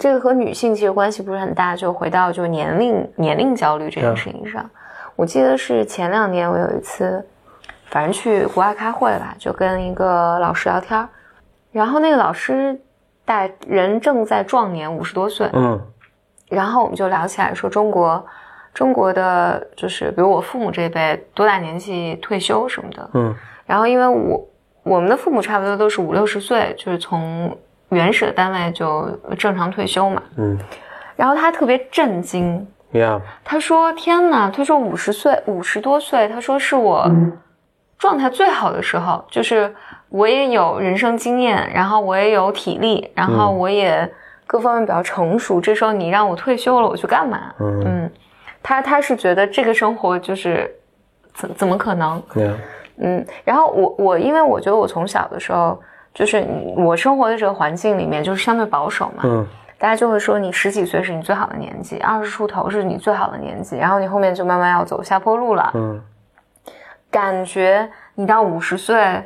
[0.00, 4.68] 这个和女性其实关系不是很大，就回到就年龄年龄焦虑这件事情上。
[5.14, 7.24] 我记得是前两年我有一次，
[7.86, 11.08] 反正去国外开会吧，就跟一个老师聊天，
[11.70, 12.76] 然后那个老师
[13.24, 15.80] 大人正在壮年，五十多岁，嗯。
[16.48, 18.24] 然后我们就聊起来说中国，
[18.74, 23.34] 中国的就是比如我父母这辈多大年纪退休什么的，嗯。
[23.66, 24.48] 然后因为我
[24.82, 27.56] 我们的父母差不多都是五六十岁，就是从
[27.90, 30.22] 原始的单位就正常退休嘛。
[30.36, 30.58] 嗯
[31.16, 34.48] 然后他特别震惊，，Yeah，他说：“天哪！
[34.48, 37.10] 他说五十岁，五十多岁，他说是我
[37.98, 39.74] 状态最好的时候，就是
[40.10, 44.08] 我也有人生经验，然后我也有体力，然后我也
[44.48, 45.60] 各方面比较成熟。
[45.60, 47.54] 这时候你让我退休了，我去干嘛？
[47.60, 48.10] 嗯嗯，
[48.62, 50.68] 他他是觉得这个生活就是
[51.34, 52.54] 怎怎么可能？，Yeah，
[52.96, 55.80] 嗯，然后我我因为我觉得我从小的时候，
[56.14, 56.44] 就是
[56.76, 59.46] 我生活的这个环境里面就是相对保守嘛，嗯
[59.78, 65.70] 大家就会说你十几岁是你最好的年纪，二十出头是你最好的年纪，然后你后面就慢慢要走下坡路了。
[65.74, 66.02] 嗯
[67.10, 69.24] 感觉你到五十岁，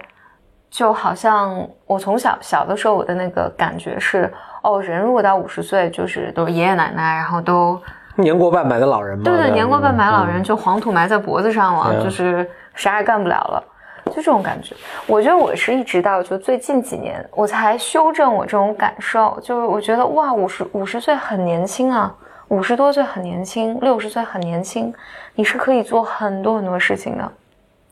[0.70, 7.80] 就好像我从小小的时候我的那个感觉是，哦，人如果到五十岁，就是都是爷爷奶奶，然后都
[8.16, 13.64] 年过半百的老人嘛，对对，年过半百老人就黄土埋在脖子上了，嗯就是啥也干不了了，
[14.06, 14.74] 就这种感觉。
[15.06, 22.14] 我觉得我是一直到就最近几年，我才修正我这种感受，就是我觉得哇，五十五十岁很年轻啊，
[22.48, 24.92] 五十多岁很年轻，六十岁很年轻，
[25.34, 27.32] 你是可以做很多很多事情的。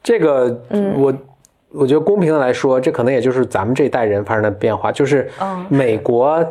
[0.03, 1.13] 这个，嗯我
[1.73, 4.91] 我觉得公平的来说，这可能也就是咱们这一代人发生的变化。
[4.91, 6.45] 就是嗯美国，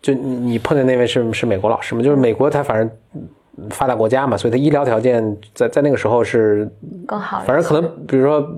[0.00, 2.02] 就你你碰见那位是是美国老师嘛？
[2.02, 6.68] 就是美国，他反正嗯发达国家嘛，所以它医疗条件在在那个时候是，
[7.06, 8.48] 更好，反正可能比如说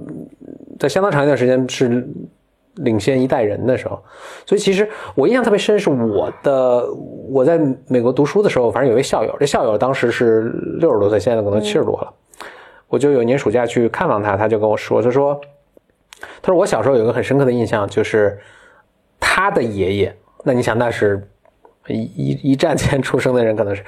[0.79, 2.07] 在相当长一段时间是
[2.77, 3.99] 领先一代人的时候。
[4.47, 6.87] 所以其实我印象特别深，是我的
[7.29, 12.13] 我在美国读书的时候，反正有一位校友，这校友当时是六十多岁，现在可能七十多了。
[12.89, 15.41] 我就有一年暑假去看望他，他就跟我说，他说，
[16.43, 18.39] 他说我小时候有一个很深刻的印象，就是
[19.21, 21.29] 他的爷爷，那你想那是
[21.89, 23.85] 一一一战前出生的人，可能是，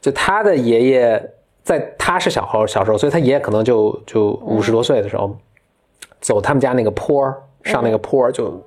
[0.00, 1.30] 就他的爷爷
[1.62, 5.36] 在他是小孩小时候，所以他爷爷可能就就五十多岁的时候，
[6.20, 8.62] 走他们家那个坡儿上那个坡儿就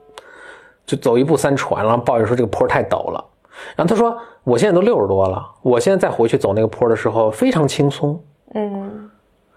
[0.85, 3.23] 就走一步三喘，然后抱怨说这个坡儿太陡了。
[3.75, 8.19] 然后他说我现在都六十多了，我现在再回去走那个坡儿的时候非常轻松。
[8.53, 9.09] 嗯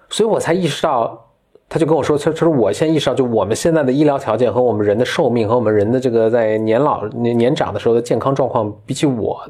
[0.08, 1.29] 所以我才意识到，
[1.70, 9.40] 他就跟我说，他他说我现在意识到，就我们现在的医疗条件和我们人的寿命和我们人的这个在年老年年长的时候的健康状况，比起我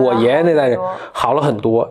[0.00, 0.78] 我爷爷那代人
[1.12, 1.86] 好了很多。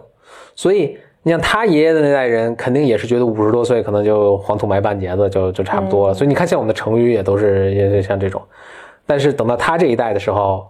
[0.56, 6.14] 所以你像他爷爷的那代人，肯定也是觉得五十多岁可能就黄土埋半截子就就差不多了。
[6.14, 8.42] 所以你看，像我们的成语也都是也是像这种，
[9.06, 10.66] 但是等到他这一代的时候。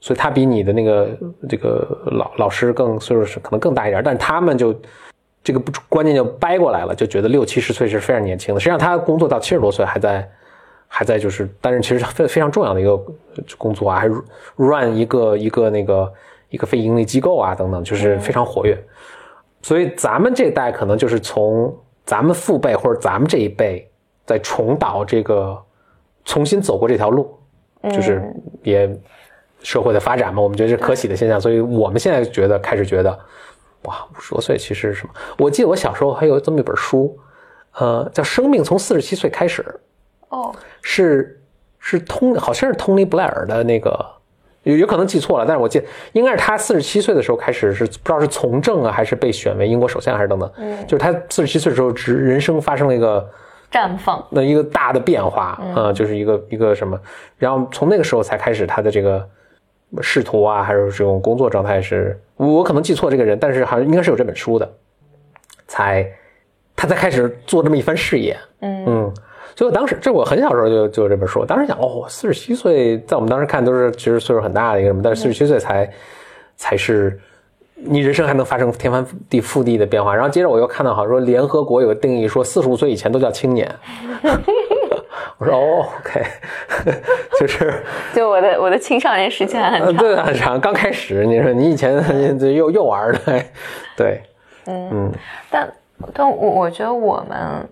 [0.00, 1.08] 所以他比你的那个
[1.48, 1.82] 这个
[2.12, 4.74] 老老师更岁数是可能更大一点，但是他们就
[5.44, 8.60] 这个不观念就掰过来了，就觉得六七十岁是非常年轻的。
[8.60, 10.28] 实际上他工作到七十多岁还在
[10.88, 12.96] 还在就是，但是其实非非常重要的一个
[13.58, 14.08] 工作啊，还
[14.56, 16.12] run 一个一个那个
[16.48, 18.76] 一个非盈利机构啊等等，就是非常活跃。
[19.62, 23.90] 所以咱们这代可能就是从咱们父辈或者咱们这一辈
[24.24, 25.60] 在重蹈这个
[26.24, 27.38] 重新走过这条路，
[27.90, 28.22] 就是
[28.62, 28.90] 也
[29.62, 33.18] 社会的发展嘛，我们觉得是可喜的现象，所以我们现在觉得开始觉得，
[33.84, 35.12] 哇，五十多岁其实是什么？
[35.38, 37.18] 我记得我小时候还有这么一本书，
[37.78, 39.62] 呃，叫《生命从四十七岁开始》，
[40.36, 41.40] 哦，是
[41.78, 44.04] 是通好像是 Tony Blair 的那个，
[44.62, 50.86] 有有可能记错了，但是我记得应该是他四十七岁的时候开始是不知道是从政啊，还是被选为英国首相还是等等，嗯。
[50.86, 53.28] 就是他四十七岁的时候，只人生发生了一个
[53.70, 55.74] 绽放，那一个大的变化啊、嗯。
[55.74, 56.98] 呃就是一个一个什么，
[57.36, 59.28] 然后从那个时候才开始他的这个
[60.02, 64.70] 仕途啊，还是这种工作状态是，我可能记错这个人，但是好像应该是有这本书的，
[65.66, 66.06] 才
[66.76, 68.84] 他才开始做这么一番事业，嗯。
[68.86, 69.14] 嗯，
[69.56, 75.88] 所以我当时这我很小时候就就有这本书，我当时想哦，四十七岁在我们当时看都是其实岁数很大的一个什么，但是四十七岁才
[76.56, 77.18] 才是
[77.76, 80.14] 你人生还能发生天翻地覆地的变化。
[80.14, 83.72] 然后接着我又看到好像说联合国有个定义说四十五岁以前都叫青年，
[85.38, 86.24] 我说哦，OK，
[87.40, 87.82] 就是
[88.14, 93.44] 就我的我的青少年时间还很呃长，对很长，刚开始你说你以前这幼幼儿的，
[93.96, 94.22] 对，
[94.66, 95.12] 嗯。
[95.50, 95.72] 但
[96.12, 97.68] 但我我觉得我们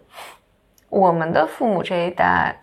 [0.88, 2.55] 我们的父母这一代，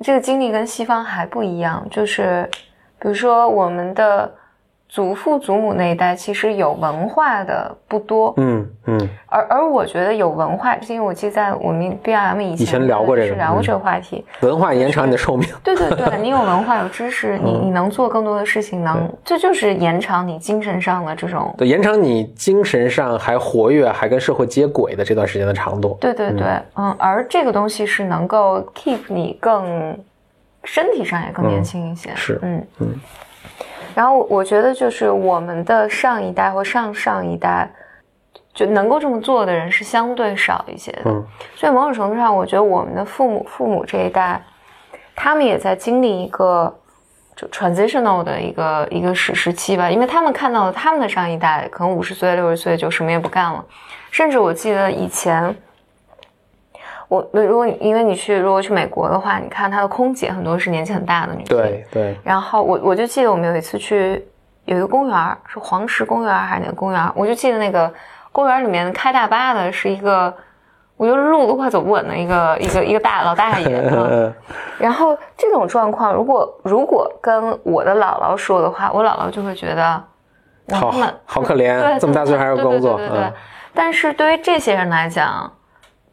[0.00, 2.48] 这个经历跟西方还不一样，就是
[2.98, 4.32] 比如说我们的
[4.92, 9.08] 祖父祖母那一代，其实有文化的不多，嗯嗯。
[9.24, 13.64] 而而我觉得有文化，因为我记得在我们 BRM 以前以前聊过这个是聊过嗯。
[13.64, 17.60] 这个话题，文化延长你的寿命， 对对对，你有文化有知识， 你嗯。
[17.64, 25.96] 你能做更多的事情，能这就是延长你精神上的这种对，延长你精神上还活跃，还跟社会接轨的这段时间的长度。
[25.98, 26.94] 对对对，嗯。
[26.98, 29.98] 而这个东西是能够 keep 你更
[30.64, 32.66] 身体上也更年轻一些，是嗯。
[32.80, 33.00] 嗯。
[33.94, 37.70] 然后我我觉得就是我们的上一代或上上一代，
[38.54, 41.24] 就能够这么做的人是相对少一些的，嗯。
[41.54, 44.42] 所以某种程度上，我觉得我们的父母父母这一代，
[45.14, 46.74] 他们也在经历一个
[47.36, 53.64] 就 transitional 的一个一个时时期吧，因为他们看到了他们的上一代可能五十岁六十岁就什么也不干了，
[54.10, 55.54] 甚至我记得以前。
[57.12, 61.54] 我如果因为你去如果去美国的话，你看他的空姐很多是年纪很大的女性。
[61.54, 62.16] 对对。
[62.24, 64.24] 然后我我就记得我们有一次去
[64.64, 67.12] 有一个公园，是黄石公园还是哪个公园？
[67.14, 67.92] 我就记得那个
[68.32, 70.32] 公园里面开大巴的是一个，
[70.96, 73.92] 我觉得路都快走不稳的一个一个一个大老大爷。
[74.80, 80.02] 然后这种状况，如果如果跟我的姥姥说的话，我姥姥就会觉得，
[80.74, 80.90] 好
[81.26, 82.96] 好可怜， 这么大岁还要工作。
[82.96, 83.32] 对对对。
[83.74, 85.52] 但是对于这些人来讲。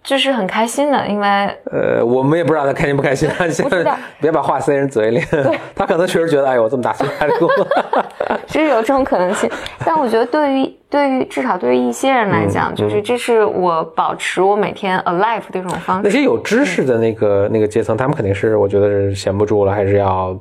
[0.02, 1.28] 就是很开心的，因为
[1.72, 3.30] 呃，我们也不知道他开心不开心。
[3.52, 5.22] 现在别把话塞人嘴里。
[5.76, 7.68] 他可能确实觉得，哎呦，我这么大岁数还工作，
[8.48, 9.50] 是有这种可能性。
[9.86, 16.04] 但我觉得，对于对于至少对于一些人来讲，就是这是我保持我每天 alive 的一种方式。
[16.04, 20.36] 那些有知识的那个那个阶层，他们肯定是我觉得是闲不住了，还是要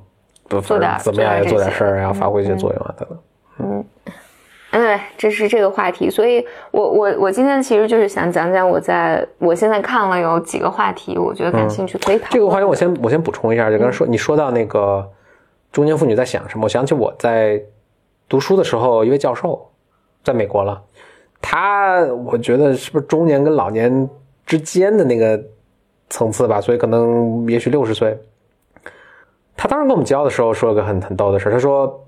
[0.62, 3.18] 做点怎么样，要做点事儿，要发挥一些作用啊，等等。
[3.59, 3.85] 嗯。
[4.78, 12.30] 对，这是这个话题，所以我我我今天其实就是想讲讲我在我现在看了有几个话题，我觉得感兴趣可以讨论。
[12.32, 15.10] 这个话题我先我先补充一下，就刚才说你说到那个
[15.72, 17.60] 中年妇女在想什么，我想起我在
[18.28, 19.70] 读书的时候，一位教授
[20.22, 20.80] 在美国了，
[21.40, 24.08] 他我觉得是不是中年跟老年
[24.46, 25.42] 之间的那个
[26.08, 28.18] 层次吧，所以可能也许六十岁。
[29.56, 32.04] 他当时跟我们教的时候说了个很很逗的事，他说。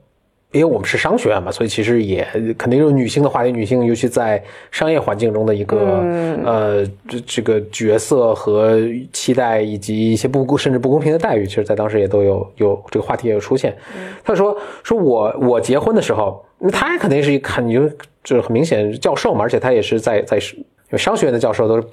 [0.52, 2.26] 因为我们是商学院嘛，所以其实也
[2.58, 3.52] 肯定有女性的话题。
[3.52, 6.02] 女性尤其在商业环境中的一个
[6.44, 8.80] 呃这这个角色和
[9.12, 13.76] 期待，以及一些不公甚至不公平的待遇，其实在当时也都有有这个话题也有出现。
[14.24, 17.88] 他说说我我结婚的时候，他肯定是一看你就
[18.24, 21.86] 就是很明显教授嘛，而且他也是在在因为商学院的教授都是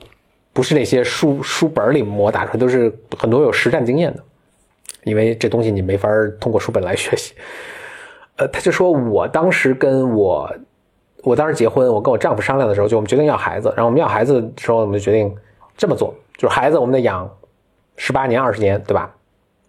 [0.52, 4.24] 不是那些书书本里磨打出来，都是很多有实战经验的，
[5.04, 7.36] 因为这东西你没法通过书本来学习。
[8.38, 10.48] 呃，他就说，我当时跟我，
[11.24, 15.36] 我当时结婚，我跟我丈夫商量的时候，就我们决定要孩子，然后我们要孩子的时候，我们就决定
[15.76, 17.28] 这么做，就是孩子我们得养
[17.96, 19.12] 十八年、二十年，对吧？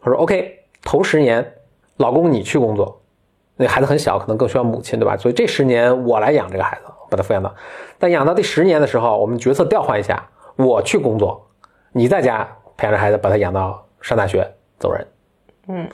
[0.03, 1.55] 他说 OK，头十年，
[1.97, 3.01] 老公你去工作，
[3.57, 5.17] 那孩子很小，可能更需要母亲，对吧？
[5.17, 7.55] 所以这十年我来养这个孩子，把他抚养到，
[7.99, 11.49] 但养到第十年的时候，我们角色调换一下，我去工作，
[11.93, 14.47] 你在家培养着孩子，把他养到上大学
[14.79, 15.07] 走人，
[15.69, 15.89] 嗯，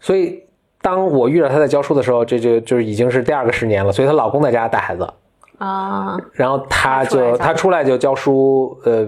[0.00, 0.46] 所以。
[0.80, 5.08] 当我遇到她在教书的时候，这就就是已经是第二个十年了，所以她老公在家带孩子。
[5.58, 9.04] 啊，然后她就她出来就教书，呃，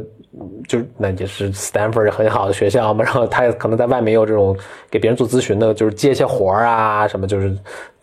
[0.67, 4.57] 就那就是 Stanford 很好的学校嘛， 然后她也可能在外面有这种
[4.91, 7.57] 给别人做咨询的，就是接一些活儿啊什么，就是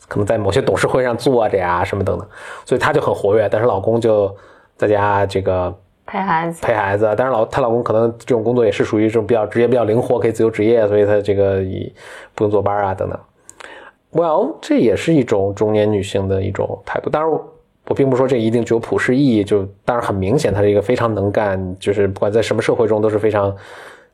[0.07, 2.25] 可能在某些董事会上坐着呀什么等等，
[2.63, 4.33] 所以她就很活跃，但是老公就
[4.77, 5.75] 在家这个
[6.05, 6.65] 陪孩子。
[6.65, 11.93] 陪孩子，但是老她老公可能这种工作也是属于这种比较职业比较灵活，可以自由职业，所以他这个以
[12.33, 13.19] 不用坐班啊等等。
[14.13, 17.09] Well，这也是一种中年女性的一种态度。
[17.09, 17.39] 当然，
[17.87, 19.43] 我并不说这一定具有普世意义。
[19.43, 23.53] 就当然很明显，她是一个非常能干，就是不管在什么社会中都是非常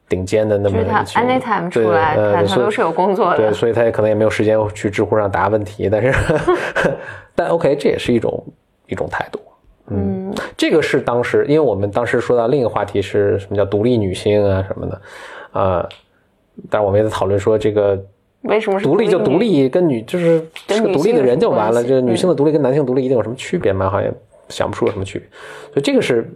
[0.09, 1.21] 顶尖的那么一群。
[1.21, 3.37] Anytime 出来，她都是有工作的。
[3.37, 5.87] 对，所以她也可能也没有时间去知乎上答问题。
[5.89, 6.13] 但是，
[7.35, 8.43] 但 OK，这也是一种
[8.87, 9.39] 一种态度。
[9.87, 15.01] 嗯，这个是当时，因为我们当时说到另一个话题是什么叫独立女性啊什么的，
[15.51, 15.87] 啊，
[16.69, 18.03] 但是我们也在讨论说这个。
[18.43, 21.81] 为什么独立就独立，跟女就是是个独立的人就完了。
[21.81, 23.89] 就是女性的独立跟男性独立一定有什么区别吗？
[23.89, 24.11] 好像
[24.49, 25.27] 想不出有什么区别。
[25.71, 26.29] 所以这个是，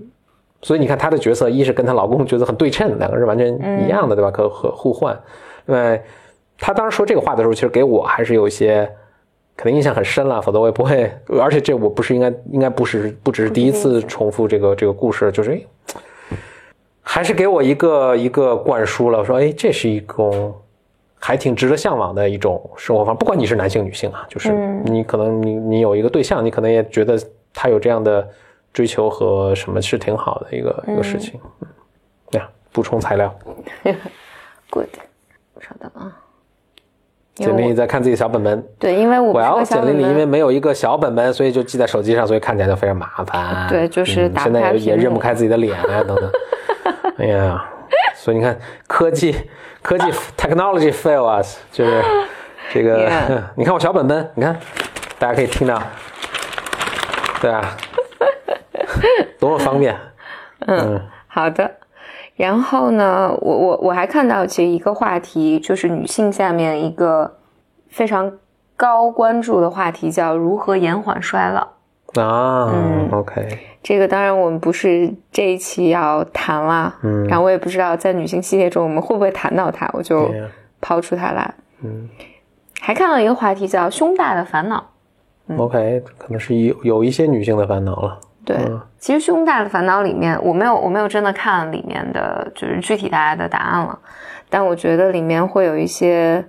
[0.62, 3.54] 所以你看她的角色，一是跟她老公角色很对称，两个是完全
[3.86, 4.32] 一样的，对吧？
[4.32, 5.20] 可可互换。
[5.65, 6.02] 另外
[6.58, 8.89] 她当时说这个话的时候，其实给我还是有一些
[9.58, 11.12] 可能印象很深了，否则我也不会。
[11.28, 15.62] 而且这我不是应该应该不是不只是第一次重复这个这个故事，就是
[17.02, 20.56] 还是给我一个一个灌输了，我说哎，这是一种。
[21.19, 24.51] 还挺值得向往的一种生活方式，不管你是男性女性啊，就是
[24.86, 27.19] 你可能你你有一个对象，你可能也觉得
[27.53, 28.27] 他有这样的
[28.71, 31.39] 追求和什么是挺好的一个一个事情。
[32.32, 33.34] 呀，补充材料。
[34.69, 34.88] Good，
[35.59, 36.15] 稍等啊。
[37.36, 38.68] 简历在看自己的小本本。
[38.80, 43.70] 对，因为我我要简历里因为没有一个小本本，所以就记在手机上，所以看起来就非常麻烦。
[43.70, 46.32] 对，就是现在也也认不开自己的脸啊，等等。
[47.18, 47.70] 哎呀，
[48.28, 49.34] 所以你看科技。
[49.82, 50.03] 科技
[50.36, 52.03] technology fail us，就是
[52.73, 53.09] 这个。
[53.55, 54.53] 你看我小本本，你看，
[55.17, 55.82] 大家可以听到，
[57.39, 57.78] 对啊，
[59.39, 59.95] 多么方便。
[60.67, 61.71] 嗯，好的。
[62.36, 67.38] 然后呢，我我我还看到其实一个话题，就是女性下面一个
[67.89, 68.34] 非常
[68.75, 71.61] 高关注的话题，叫如何延缓衰老。
[72.21, 77.26] 啊嗯，OK，这个当然我们不是这一期要谈啦，嗯。
[77.28, 80.30] 然后我也不知道在女性系列中我们会不会谈到它，我就
[80.82, 81.54] 抛出它来。
[81.82, 82.10] 嗯。
[82.82, 84.92] 还看到一个话题叫“胸大的烦恼
[85.56, 88.20] ，OK，可能是有有一些女性的烦恼了。”。
[88.44, 88.82] 对，嗯。
[89.00, 93.98] 其实“胸大的烦恼”里面，我没有我没有真的看里面的就是具体大家的答案了，
[94.50, 96.44] 但我觉得里面会有一些，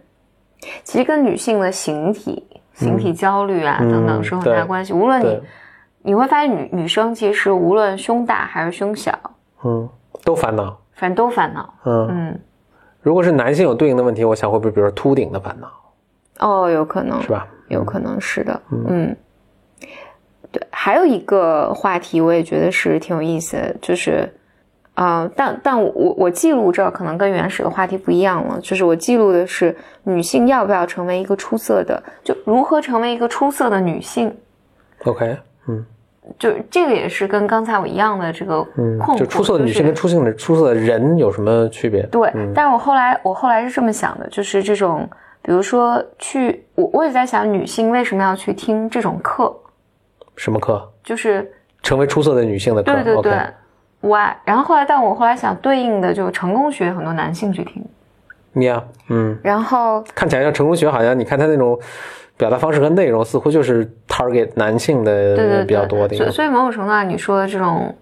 [0.83, 4.93] 其实跟女性的形体、形体焦虑啊、嗯等等是有很大关系。
[4.93, 5.41] 无论你对，
[6.09, 9.13] 你会发现女女生其实无论胸大还是胸小，
[9.63, 9.87] 嗯，
[10.25, 10.75] 都烦恼。
[10.95, 11.75] 反正都烦恼。
[11.85, 12.41] 嗯，嗯，
[13.03, 15.71] 如果是男性有对应的问题，我想会不会比如说秃顶的烦恼，
[16.39, 17.47] 哦，有可能是吧？
[17.69, 19.15] 有可能是的，嗯，
[20.51, 24.33] 对，还有一个话题我也觉得是挺有意思的，就是，
[24.95, 34.35] 啊、但但我我记录这儿可能跟原始的话题不一样了，就是我记录的是女性要不要成为一个出色的，就如何成为一个出色的女性
[35.05, 35.37] ，OK，
[35.69, 35.85] 嗯
[36.39, 42.03] 就这个也是跟刚才我一样的这个嗯困惑，，就出色的女性跟出色的出色的人有什么区别？
[42.07, 45.09] 对，但是我后来我后来是这么想的，就是这种，
[45.43, 49.55] 比如说去，我我也在想，女性为什么要去听这种课，
[50.37, 50.91] 什么课？
[51.03, 51.51] 就是
[51.83, 52.93] 成为出色的女性的课。
[52.93, 53.33] 对对对
[54.01, 54.33] why？
[54.45, 57.85] 然后后来，但我后来想，对应的就成功学很多男性去听，
[58.53, 61.79] 你啊，嗯，然后看起来像成功学，好像你看他那种
[62.39, 66.17] 表达方式和内容，似乎就是 target 男性的比较多的。
[66.17, 67.95] 所以所以某种程度上，你说的这种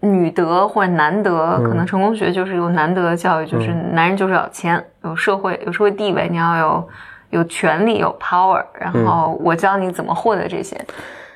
[0.00, 6.88] 女德或者男德，嗯可能成功学就是有男德教育，就是男人就是要有钱，有社会有社会地位，你要有
[7.30, 10.76] 有权利有 power，然嗯后我教你怎么获得这些。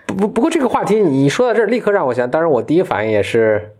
[0.07, 3.71] 不不不过这个话题你说到这儿，立刻让我想，当然我第一反应也是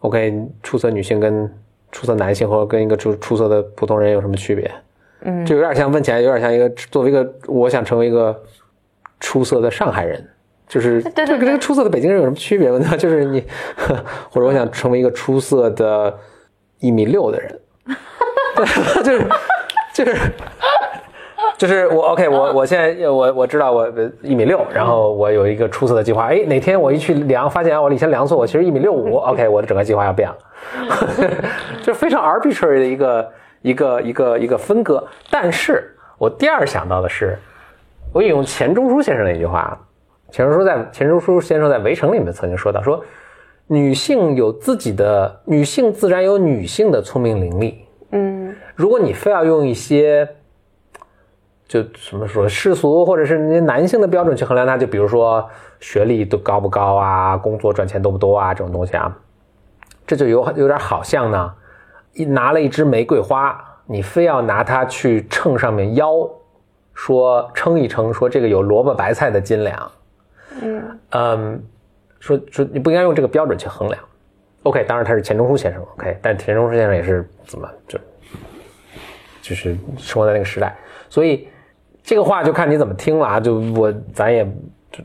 [0.00, 1.50] ，OK，出色女性跟
[1.90, 4.70] 出色男性或者跟一个出出色的普通人有什么区别？
[5.22, 8.34] 嗯这有点像问起来，有点像一个作为一个我想成为一个
[9.20, 10.28] 出色的上海人。
[10.68, 12.78] 就是对对这跟这个出色的北京人有什么区别吗？
[12.78, 12.94] 对吧？
[12.94, 13.42] 就是你，
[14.28, 16.14] 或者我想成为一个出色的
[16.78, 17.58] 一米六的人，
[18.54, 18.66] 对，
[19.02, 19.26] 就是
[19.94, 20.16] 就是
[21.56, 23.90] 就是我 OK，我我现在我我知道我
[24.20, 26.26] 一米六，然后我有一个出色的计划。
[26.26, 29.16] 哎，哪天我一去量，发现我以前量错，我其实一米六五。
[29.16, 30.36] OK，我的整个计划要变了，
[31.82, 33.26] 就非常 arbitrary 的一个
[33.62, 35.06] 一个一个一个分割。
[35.30, 37.38] 但是我第二想到的是，
[38.12, 39.78] 我引用钱钟书先生的一句话，
[40.30, 43.04] 钱钟书在钱钟书先生在《围城》里面曾经说到，说
[43.66, 47.74] 女性有自己的女性自然有女性的聪明伶俐。
[48.10, 50.26] 嗯如果你非要用一些，
[51.66, 55.46] 就什么说世俗或者是那些男性的标准去衡量他，就比如说
[55.80, 59.14] 学历都高不高啊，工作赚钱多不多啊这种东西啊，
[60.06, 61.67] 这就有有点好像呢，一
[62.24, 66.28] 拿了一支玫瑰花，你非要拿它去秤上面腰，
[66.94, 69.92] 说称一称，说这个有萝卜白菜的斤两，
[70.62, 70.98] 嗯。
[71.10, 71.62] 嗯，
[72.20, 74.00] 说说你不应该用这个标准去衡量。
[74.64, 77.98] OK，当然他是钱钟书先生，OK，但钱钟书先生也是怎么就
[79.40, 80.76] 就是生活在那个时代，
[81.08, 81.48] 所以
[82.02, 83.40] 这个话就看你怎么听了啊。
[83.40, 84.46] 就我咱也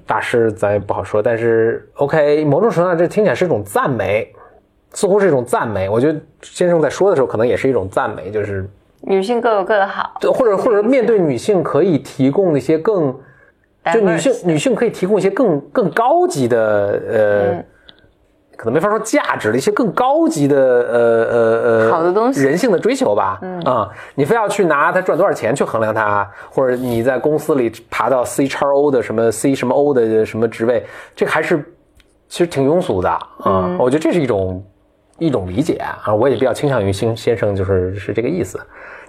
[0.06, 4.34] 大师咱也不好说，但是 OK，某种程度上这听起来是一种赞美，
[4.94, 5.90] 似乎是一种赞美。
[5.90, 8.68] 我觉得先生在说的时候可能也是一种赞美，就是
[9.02, 13.14] 女性各有各的好，对，或者或者面对女性可以提供一些更。
[13.94, 16.58] 就女性女性可以提供一些更更高级的
[17.06, 17.66] 呃，嗯
[18.56, 23.40] 可能没法说价值的一些更高级的呃呃呃好的东西人性的追求吧。
[23.42, 31.58] 嗯啊、你非要去拿他赚多少钱去衡量他，或者你在公司里爬到 C 叉 O 的什么 C 什么 O 的什么职位，这个还是
[32.30, 34.64] 其实挺庸俗的啊、我觉得这是一种
[35.20, 38.60] 一种理解啊，我也比较倾向于先先生就是是这个意思。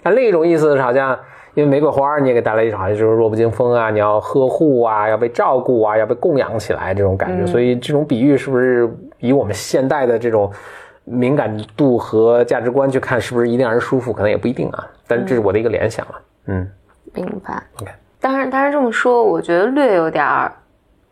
[0.03, 1.19] 但另一种意思是好像。
[1.57, 7.47] 因为玫瑰花，你也给带来一种好像就是弱不禁风啊，你要呵护啊，要被照顾啊，要被供养起来这种感觉。
[7.47, 10.53] 所以这种比喻是不是以我们现代的这种
[11.05, 14.13] 敏感度和价值观去看，是不是一定让人舒服？
[14.13, 14.85] 可能也不一定啊。
[15.07, 16.15] 但是这是我的一个联想了。
[16.47, 16.69] 嗯
[17.13, 17.63] 明白。
[18.19, 20.53] 当然，当然这么说，我觉得略有点儿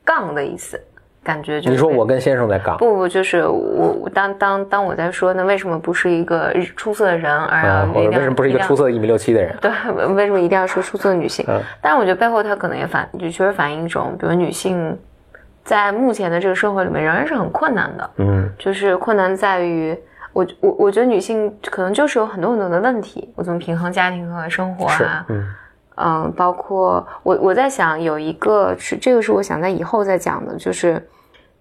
[0.05, 0.76] 杠的意思，
[1.25, 9.57] 感觉就是你说我跟先生在杠不不，就是我我当当当我在说，那为什么不是一个出色的人，而要为什么不是一个出色的一米六七的人？
[9.61, 9.70] 对，
[10.14, 11.45] 为什么一定要说出色的女性？
[11.49, 14.99] 嗯但是我觉得背后它可能也反，就确实反映一种，比如女性
[15.64, 19.97] 在目前的这个社会里面仍然是很困难的，嗯就是困难在于。
[20.35, 25.27] 我我我觉得女性可能就是有很多很多的问题，我怎么平衡家庭和生活啊？
[25.29, 25.47] 嗯
[25.97, 30.95] 嗯，包括我我在想有一个是这个是我想在以后再讲的，就是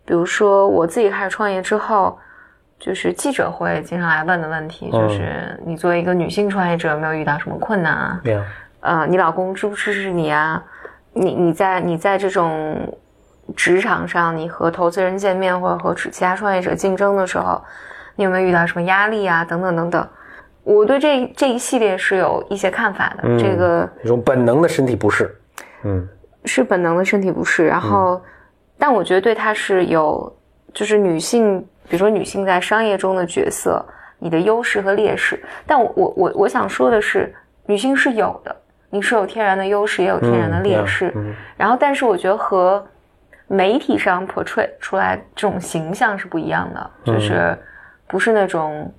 [0.05, 2.17] 比如说我自己开始创业之后，
[2.79, 8.21] 就是记者会经常来问的问题，嗯就是你作为一个女性创业者，有没有遇到什么困难啊？
[8.23, 8.41] 没有，
[8.79, 10.63] 呃，你老公支不支持你啊？
[11.13, 12.97] 你你在你在这种
[13.55, 17.61] 职场上你和投资人见面或者和其他创业者竞争的时候，
[18.15, 19.43] 你有没有遇到什么压力啊？
[19.43, 20.07] 等等等等。
[20.63, 23.37] 我对这这一系列是有一些看法的。
[23.37, 25.35] 这个一种本能的身体不适，
[25.83, 26.07] 嗯，
[26.45, 27.65] 是本能的身体不适。
[27.65, 28.21] 然后，
[28.77, 30.31] 但我觉得对它是有，
[30.71, 31.59] 就是女性，
[31.89, 33.83] 比如说女性在商业中的角色，
[34.19, 35.43] 你的优势和劣势。
[35.65, 37.33] 但我我我我想说的是，
[37.65, 38.55] 女性是有的，
[38.91, 41.11] 你是有天然的优势，也有天然的劣势。
[41.57, 42.85] 然后，但是我觉得和
[43.47, 47.57] 媒体上 portray 出来这种形象是不一样的，就是
[48.07, 48.93] 不是那种。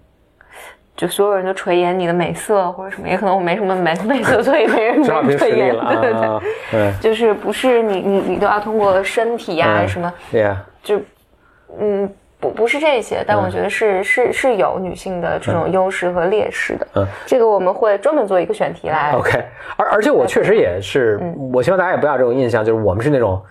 [1.02, 5.34] 就所有人都垂涎你的美色或者什么，也可能我没什么美美色，所以没人垂涎。
[5.36, 6.40] 对对对，
[6.70, 11.00] 对，就是不是你你你都要通过身体呀什么，对呀，就
[11.80, 16.86] 嗯不不是这些，但我觉得是是是有女性的这种优势和劣势的。
[16.94, 19.10] 嗯，这个我们会专门做一个选题来。
[19.16, 19.44] OK，
[19.76, 21.18] 而而且我确实也是，
[21.52, 23.42] 我希望大家也不要这种印象，就是我们是那种。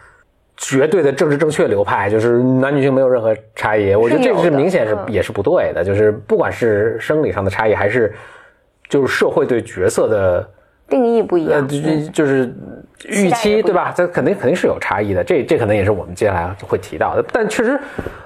[0.64, 3.96] 绝对的政治正确流派，就是男女性没有任何差异。
[3.96, 8.14] 我觉得这是明显是也是不对的，就是不管是生理上的差异，还是
[8.88, 10.48] 就是社会对角色的
[10.88, 11.78] 定义不一样，就
[12.14, 12.54] 就是
[13.08, 13.92] 预期对吧？
[13.98, 15.24] 这肯定肯定是有差异的。
[15.24, 17.26] 这这可能也是我们接下来会提到的。
[17.34, 17.80] 但确实，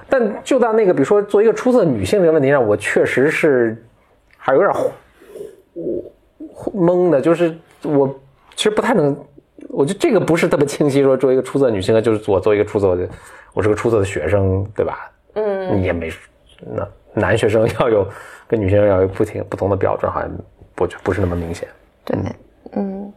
[0.06, 3.82] 但就到那个比如说做一个出色女性这个问题上，我确实是
[4.36, 4.70] 还有点
[6.74, 8.14] 懵的，就是我
[8.54, 9.16] 其实不太能。
[9.68, 13.08] 我觉得这个不是特别清晰，说作为一个出色女性，就是我作为一个出色的，
[13.52, 15.10] 我是个出色的学生，对吧？
[15.34, 16.10] 嗯，你也没，
[16.60, 18.06] 那男学生要有
[18.46, 20.30] 跟女学生要有不停不同的标准，好像
[20.74, 21.68] 不不是那么明显。
[22.04, 22.16] 对，
[22.72, 23.12] 嗯。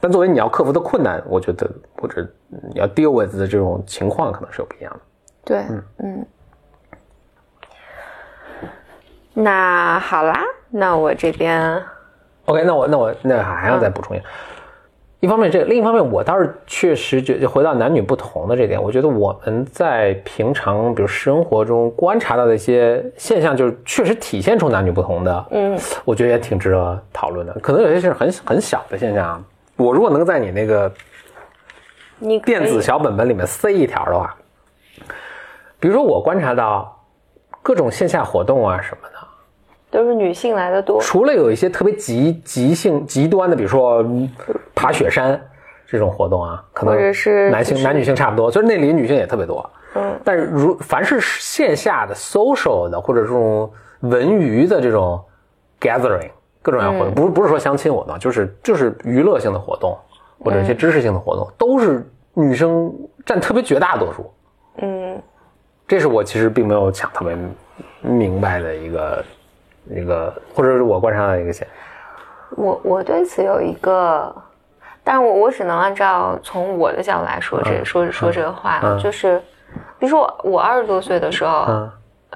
[0.00, 1.70] 但作为你要克服的困难，我觉得
[2.00, 5.00] 或者你要 deal with 的这种情况，可能是有不一样的。
[5.44, 6.26] 对，嗯嗯。
[9.34, 11.82] 那好啦，那我这边
[12.44, 14.24] ，OK，那我那我那还要再补充一下。
[15.22, 25.46] 一方面，这另一方面，我倒是确实觉回到男女不同的这点，我觉得我们在平常比如生活中观察到的一些现象，就是确实体现出男女不同的。
[25.52, 27.52] 嗯，我觉得也挺值得讨论的。
[27.62, 29.40] 可能有些是很很小的现象，
[29.76, 30.92] 我如果能在你那个
[32.18, 34.34] 你电子小本本里面塞一条的话，
[35.78, 37.00] 比如说我观察到
[37.62, 39.28] 各种线下活动啊什么的。
[39.88, 44.02] 都是女性来的多，除了有一些特别极极性极端的，比如说
[44.82, 45.40] 爬雪山
[45.86, 49.70] 这种活动啊，可能是男性男女性差不多，就是那里女性也特别多。
[49.94, 53.70] 嗯，但是如凡是线下的 social 的或者这种
[54.00, 55.22] 文娱的这种
[55.80, 56.30] gathering
[56.62, 59.96] 各种各样活动，不是不是说相亲活动，就是就是娱乐性的活动
[60.40, 62.04] 或者一些知识性的活动，都是
[62.34, 62.92] 女生
[63.24, 64.32] 占特别绝大多数。
[64.78, 65.22] 嗯，
[65.86, 67.36] 这是我其实并没有想特别
[68.00, 69.24] 明白的一个。
[69.90, 71.66] 一个，或者是我观察到一个线，
[72.50, 74.32] 我我对此有一个，
[75.04, 79.38] 但是我我只能按照从我的角度来说这说说这个话，就是，
[79.98, 81.88] 比如说我我二十多岁的时候，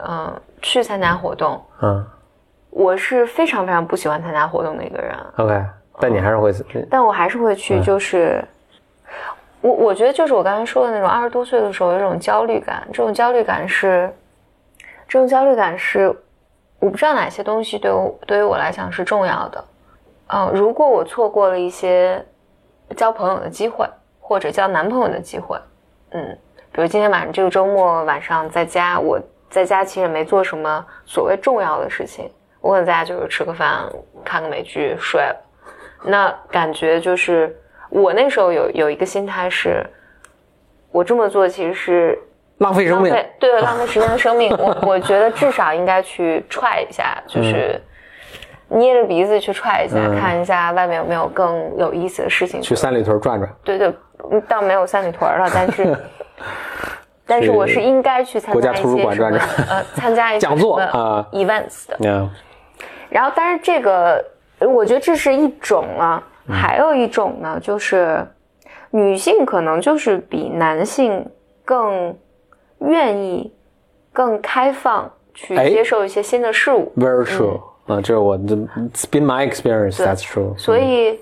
[0.06, 2.04] 嗯，去参加活动，嗯，
[2.70, 5.64] 我是非常非常不喜欢参加活动的一个人，OK，
[6.00, 6.52] 但你还是会，
[6.90, 8.44] 但我还是会去，就是，
[9.60, 14.12] 我我觉得就是我刚才说的那种二十多岁的时候有一种焦虑感，这种焦虑感是，
[15.08, 16.14] 这种焦虑感是。
[16.78, 19.64] 我不知道哪些东西对我对于我来讲是重要的，
[20.26, 22.22] 嗯，如果我错过了一些
[22.94, 23.86] 交朋友的机会
[24.20, 25.58] 或者交男朋友的机会，
[26.10, 26.38] 嗯，
[26.72, 29.20] 比如今天晚上这个周末晚上在家，我
[29.50, 32.30] 在家其实没做什么所谓重要的事情，
[32.60, 33.84] 我可能在家就是吃个饭、
[34.24, 35.36] 看个美剧、睡了，
[36.04, 37.56] 那感觉就是
[37.90, 39.84] 我那时候有有一个心态是，
[40.90, 42.18] 我这么做其实是。
[42.58, 44.50] 浪费生命，对，浪费时间的生命。
[44.56, 47.78] 我我觉得至少应该去踹一下，就是
[48.68, 52.60] 捏着鼻子去踹一下，看一下外面有没有更有意思的事情。
[52.60, 53.50] 去三里屯转转。
[53.62, 53.94] 对对，
[54.48, 55.96] 倒没有三里屯了，但是，
[57.26, 62.28] 但是我是应该去参加一些图书馆转转，呃，参加一些 讲座啊，events 的。
[63.08, 64.24] 然后，但是这个，
[64.60, 68.26] 我觉得这是一种啊，还有一种呢，就是
[68.90, 71.26] 女性可能就是比男性
[71.64, 72.16] 更。
[72.80, 73.50] 愿意
[74.12, 77.58] 更开放去接受一些新的事物，Very true。
[77.86, 79.96] 啊，这是我的，It's been my experience.
[79.96, 80.56] That's true。
[80.58, 81.18] 所以，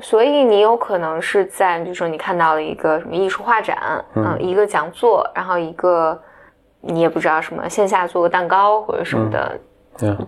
[0.00, 6.18] 所以你有可能是在，比如说你看到了一个什么艺术画展，嗯，一个讲座，然后一个
[6.80, 9.58] 你也不知道什么线下做个蛋糕或者什么的，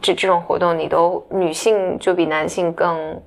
[0.01, 3.21] 这这种活动你都女性就比男性更。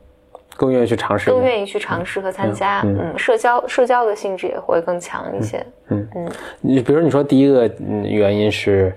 [0.58, 6.32] 更愿意去尝试，更愿意去尝试和参加，嗯，社交社交的性质也会更强一些，嗯嗯。
[6.62, 7.70] 你比如你说第一个
[8.06, 8.96] 原因是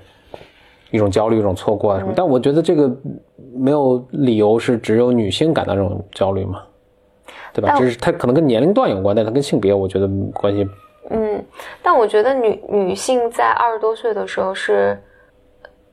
[0.92, 2.88] 一种焦虑，一种错过啊什么，但我觉得这个
[3.56, 6.62] 没有理由是只有女性感到这种焦虑嘛，
[7.52, 7.76] 对吧？
[7.78, 10.68] 就是它可能跟年龄段有关，但它跟性别我觉得关系
[11.10, 11.42] 嗯，
[11.82, 15.00] 但我觉得女女性在二十多岁的时候是，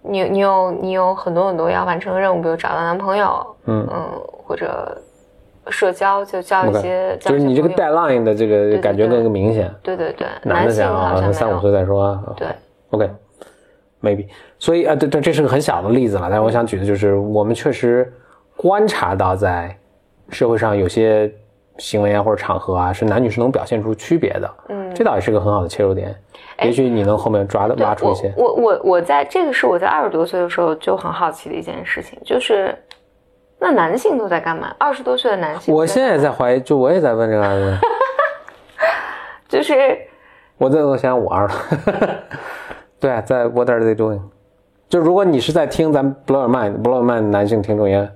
[0.02, 3.88] 你你有你有很多很多要完成的任务，比如找到男朋友，嗯。
[3.92, 4.96] 嗯，或者
[5.70, 7.94] 社交就交一些，交就是你这个一些朋友。
[7.96, 9.24] deadline 的这个感觉对。
[9.24, 9.74] 更明显。
[9.82, 12.24] 对对对，男性好像三五，岁再说啊。
[12.36, 12.48] 对，
[14.06, 14.28] OK，maybe，
[14.60, 16.28] 所以啊，对对，这是个很小的例子了。
[16.30, 18.12] 但是我想举的就是，我们确实
[18.56, 19.76] 观察到，在
[20.30, 21.32] 社会上有些
[21.78, 24.54] 行为啊或者场合啊，是男女是能表现出区别的。
[24.70, 26.16] 嗯，这倒也是个很好的切入点。
[26.58, 28.34] 哎也许你能后面抓的挖出一些。
[28.38, 32.74] 我我我我在这个是我在二十多岁的时候就很好奇的一件事情，就是
[33.60, 34.74] 那男性都在干嘛？
[34.80, 37.88] 二十多岁的男性，我现在也在怀疑，就我也在问这个问题。
[39.50, 39.74] 就是
[40.58, 41.54] 我在我想五二了。
[43.06, 44.20] 对啊，在 What are they doing？
[44.90, 48.10] 就如果你是在听咱们 Blow Your Mind，Blow Your Mind 男性听众也，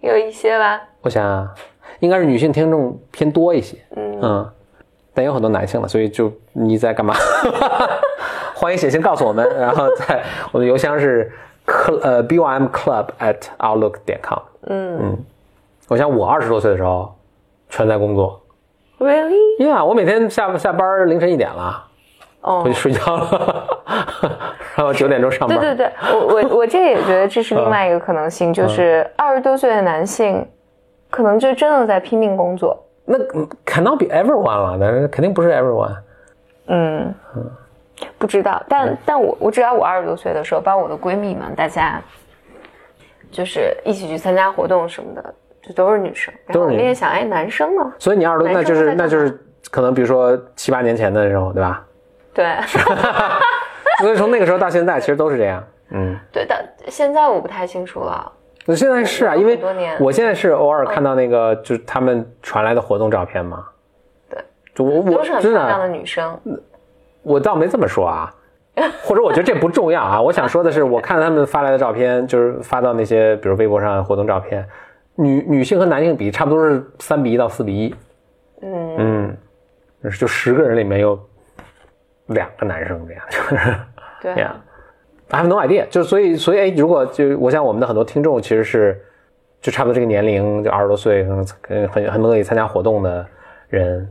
[0.00, 1.54] 有一些吧，我想啊，
[2.00, 3.76] 应该是女性听众偏多一些。
[3.94, 4.50] 嗯嗯，
[5.12, 7.12] 但有很多男性了，所以就你在干嘛？
[8.56, 11.30] 欢迎写信告诉我们，然后在我的邮箱是
[11.66, 14.38] cl 呃 b o m club at outlook 点 com。
[14.62, 15.24] 嗯嗯
[15.88, 17.14] 我想我二十多岁的时候
[17.68, 18.40] 全在工作
[18.98, 19.58] ，，really？
[19.58, 21.84] 因为啊，我每天下下班凌晨一点了，
[22.42, 23.66] 哦回去，睡觉了，
[24.76, 25.58] 然后九点钟上班。
[25.58, 30.46] 对对对，我我我这也觉得这是另外一个可能性，就是二十多岁的男性，
[31.10, 32.84] 可能就真的在拼命工作。
[33.04, 33.18] 那
[33.66, 35.96] cannot be everyone 了，但是肯定不是 everyone。
[36.66, 37.14] 嗯，
[38.16, 42.00] 不知道，但但我我知道，我二十多岁的时候，包括我的闺蜜们，大家
[43.30, 46.32] 就是一起去参加活动什么的，就都是女生。
[46.46, 47.92] 然后我都是女们也想，哎，男生呢？
[47.98, 49.38] 所以你二十多，男那就是那就是
[49.70, 51.84] 可能比如说七八年前的时候，对吧？
[52.34, 52.56] 对
[54.00, 55.62] 所以从那个时候到现在，其实都是这样。
[55.90, 58.32] 嗯，对，但现在我不太清楚了。
[58.66, 59.60] 我现在是啊，因为
[60.00, 63.64] 我现在是偶尔看到那个就是他们传来的活动照片嘛。
[64.30, 64.42] 对，
[64.74, 66.38] 就我我是很真的，女生。
[67.22, 68.34] 我倒没这么说啊。
[69.04, 74.66] 或者我觉得这不重要啊，我想说的是，我看他们发来的照片，就是发到那些比如微博上的活动照片，
[75.16, 77.94] 女女性和男性比差不多是三比一到四比一，
[78.62, 79.36] 嗯，
[80.02, 81.20] 嗯，就十个人里面有
[82.32, 83.56] 两个男生这样，就是
[84.20, 84.54] 对 这样。
[85.30, 89.00] I have no idea，就所以所以哎，如果就我想我们的很多听众其实是
[89.62, 91.24] 就差不多这个年龄，就二十多岁，
[91.62, 93.26] 可能很很乐意参加活动的
[93.68, 94.06] 人，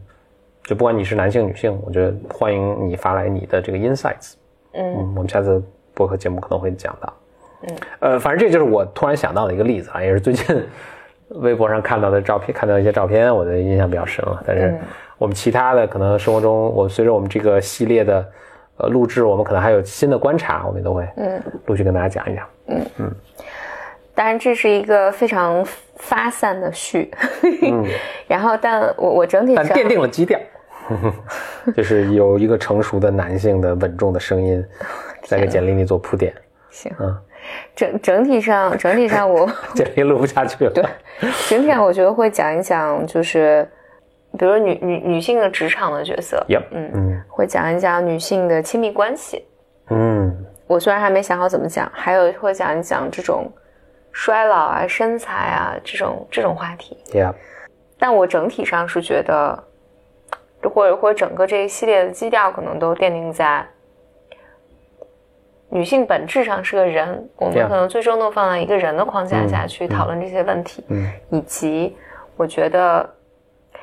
[0.64, 4.34] 就不管你是男性女性，我觉得欢迎你发来你的这个 insights。
[4.74, 5.62] 嗯嗯，我们下次
[5.94, 7.14] 播客节目可能会讲到。
[7.64, 10.66] 嗯，呃，反正这就是我突然想到的一个例子啊，也是最近
[11.30, 14.42] 微博上看到的照片，看到一些照片，我的印象比较深了。
[14.44, 14.80] 但是嗯
[15.22, 18.26] 我们其他的可能生活中，我随着我们这个系列的
[18.78, 22.48] 呃录制，我们可能还有新的观察，我们都会嗯，陆续跟大家讲一讲。
[22.66, 22.86] 嗯。
[22.98, 23.16] 嗯。
[24.16, 25.64] 当然这是一个非常
[25.98, 27.12] 发散的序。
[28.28, 30.40] 然后，但我我整体上奠定了基调，
[31.78, 34.66] 就是有一个成熟的男性的稳重的声音
[35.22, 36.34] 在给简历里做铺垫。
[36.72, 36.92] 行。
[37.00, 37.16] 嗯，
[37.76, 40.72] 整整体上整体上我简历录不下去了。
[40.74, 40.84] 对。
[41.48, 43.70] 整体上我觉得会讲一讲，就是
[44.38, 47.24] 比如女女女性的职场的角色嗯嗯。
[47.28, 49.46] 会讲一讲女性的亲密关系。
[49.90, 50.46] 嗯。
[50.68, 53.52] 我虽然还没想好怎么讲，还有会讲一讲这种
[54.14, 56.98] 衰老啊、身材啊这种这种话题。
[57.12, 57.34] ，Yeah，
[58.00, 59.62] 但我整体上是觉得，
[60.62, 63.66] 或者或者整个这一系列的基调可能都奠定在
[65.68, 71.12] 女性本质上是个人，我们可能最终都放在一个人的框架下去讨论这些问题，嗯。
[71.32, 71.98] 以及
[72.38, 73.10] 我觉得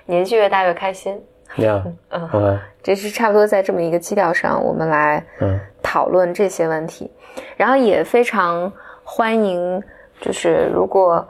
[0.08, 1.22] 年纪越大越开心
[1.56, 7.10] ，，Yeah， 嗯，嗯这是差不多在这么一个基调上，我们来嗯讨论这些问题，
[7.56, 8.72] 然后也非常
[9.04, 9.82] 欢迎，
[10.20, 11.28] 就是如果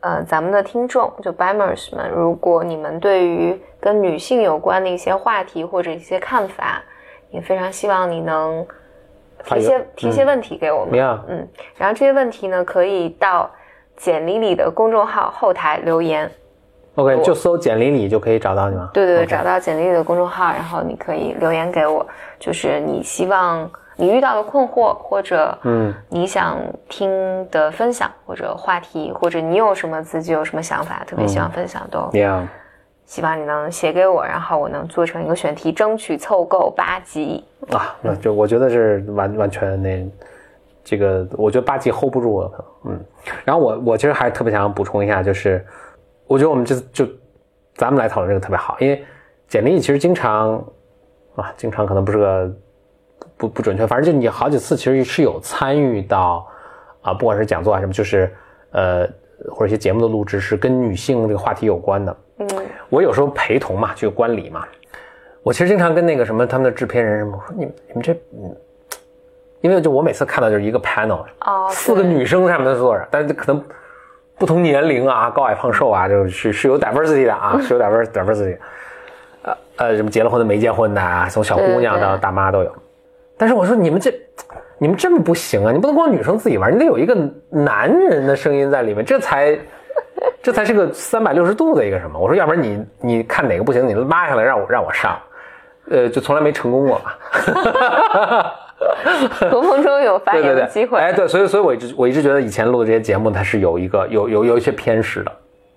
[0.00, 6.82] 呃咱们的听众就 Bimers 们，如果你们对于跟女性有关的一些话题或者一些看法，
[7.30, 8.66] 也非常希望你能
[9.44, 10.98] 提些提些问题给我们。
[11.28, 13.48] 嗯，然后这些问题呢可以到
[13.96, 16.28] 简历里的公众号后台留言，
[16.96, 18.90] OK，就搜简历里就可以找到你吗？
[18.92, 22.06] 对对对找到简历里的公众号，然后你可以留言给我，
[22.38, 32.42] 就是你希望你遇到的困惑，或者嗯你想听的分享，或者话题，或者你有什么自己有什么想法，特别希望分享，都，Yeah，
[33.06, 37.44] 希望你能写给我，然后我能做成一个选题，争取凑够八集。
[37.70, 40.10] 啊，那就我觉得是完完全那
[40.82, 42.98] 这个，我觉得八集 hold 不住我，嗯。
[43.44, 45.64] 然后我我其实还特别想补充一下，就是
[46.30, 47.04] 我觉得我们这次就
[47.74, 49.04] 咱们来讨论这个特别好，因为
[49.48, 50.64] 简历其实经常
[51.34, 52.52] 啊，经常可能不是个
[53.36, 56.46] 不不准确，反正就你好几次其实是有参与到
[57.00, 58.32] 啊，不管是讲座还是什么，就是
[58.70, 59.08] 呃
[59.50, 62.16] 或者一些节目的录制是跟女性这个话题有关的。
[62.38, 62.48] 嗯
[62.88, 64.64] 我有时候陪同嘛，就观礼嘛，
[65.42, 68.56] 我其实经常跟那个什么他们的制片人什么，我说你们你们这，嗯，
[69.62, 73.60] 因为就我每次看到就是一个 panel，哦，四个女生上面坐着，但是可能
[74.40, 78.56] 不同年龄啊，高矮胖瘦啊，就是是有 diversity 的啊， 是有 divers diversity，
[79.42, 82.74] 呃呃，什么结了婚的、没结婚的啊，从小姑娘到大妈都有。
[83.36, 84.10] 但是我说你们这，
[84.78, 85.72] 你们这么不行啊！
[85.72, 87.14] 你不能光女生自己玩，你得有一个
[87.50, 89.58] 男人的声音在里面，这才
[90.42, 92.18] 这才是个三百六十度的一个什么。
[92.18, 95.18] 我说要不然你你看哪个不行，你拉下来让我让我上，
[95.90, 97.12] 呃，就从来没成功过嘛。
[99.50, 100.98] 合棚中有发言的机会。
[100.98, 105.32] 哎，对，所以所以我一直我一直觉得以前录的这些节目，它是有一个有有有一些偏食的，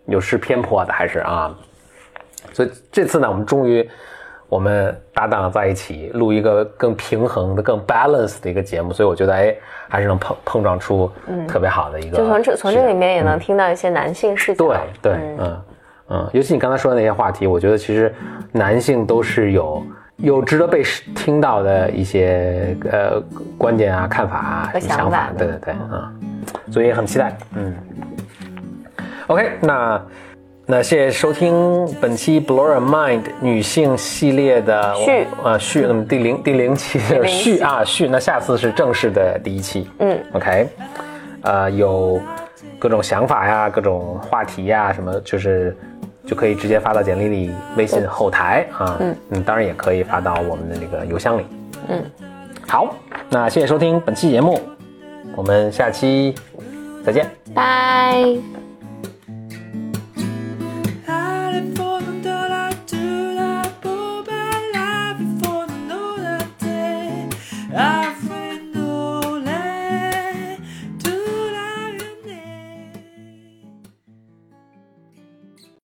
[0.06, 1.56] 有是偏颇的，还是啊。
[2.52, 3.90] 所以这次呢，我们终于
[4.50, 9.56] 我们搭档在一起录一个更平衡的、更 balance 的一个节目，所以我觉得哎，
[9.90, 11.10] 还是能碰碰撞出
[11.48, 12.18] 特别好的一个。
[12.18, 14.68] 就从这从这里面也能听到一些男性视角。
[14.68, 15.62] 对对，嗯
[16.10, 18.14] 嗯，尤其你刚才说的那些话题，我觉得其实
[18.52, 19.82] 男性都是有
[20.18, 20.84] 有值得被
[21.16, 23.22] 听到的一些呃
[23.58, 26.14] 观点啊、看法啊、和想法对对对，嗯，
[26.72, 27.74] 所以很期待，嗯。
[29.28, 30.06] OK，那
[30.66, 37.56] 那谢谢收听本期 Blow Your Mind 女性系列的序啊序，那么第零第零期的零期。
[37.56, 40.68] 续啊序，那下次是正式的第一期，嗯，OK，
[41.42, 42.22] 呃，有
[42.78, 45.76] 各种想法呀，各种话题呀，什么就是
[46.26, 48.98] 就可以直接发到简历里、微信后台啊，
[49.30, 51.46] 嗯当然也可以发到我们的那个邮箱里，
[51.90, 52.04] 嗯，
[52.68, 52.96] 好，
[53.30, 54.60] 那谢谢收听本期节目，
[55.36, 56.34] 我们下期
[57.06, 57.30] 再见。
[57.54, 58.63] 拜。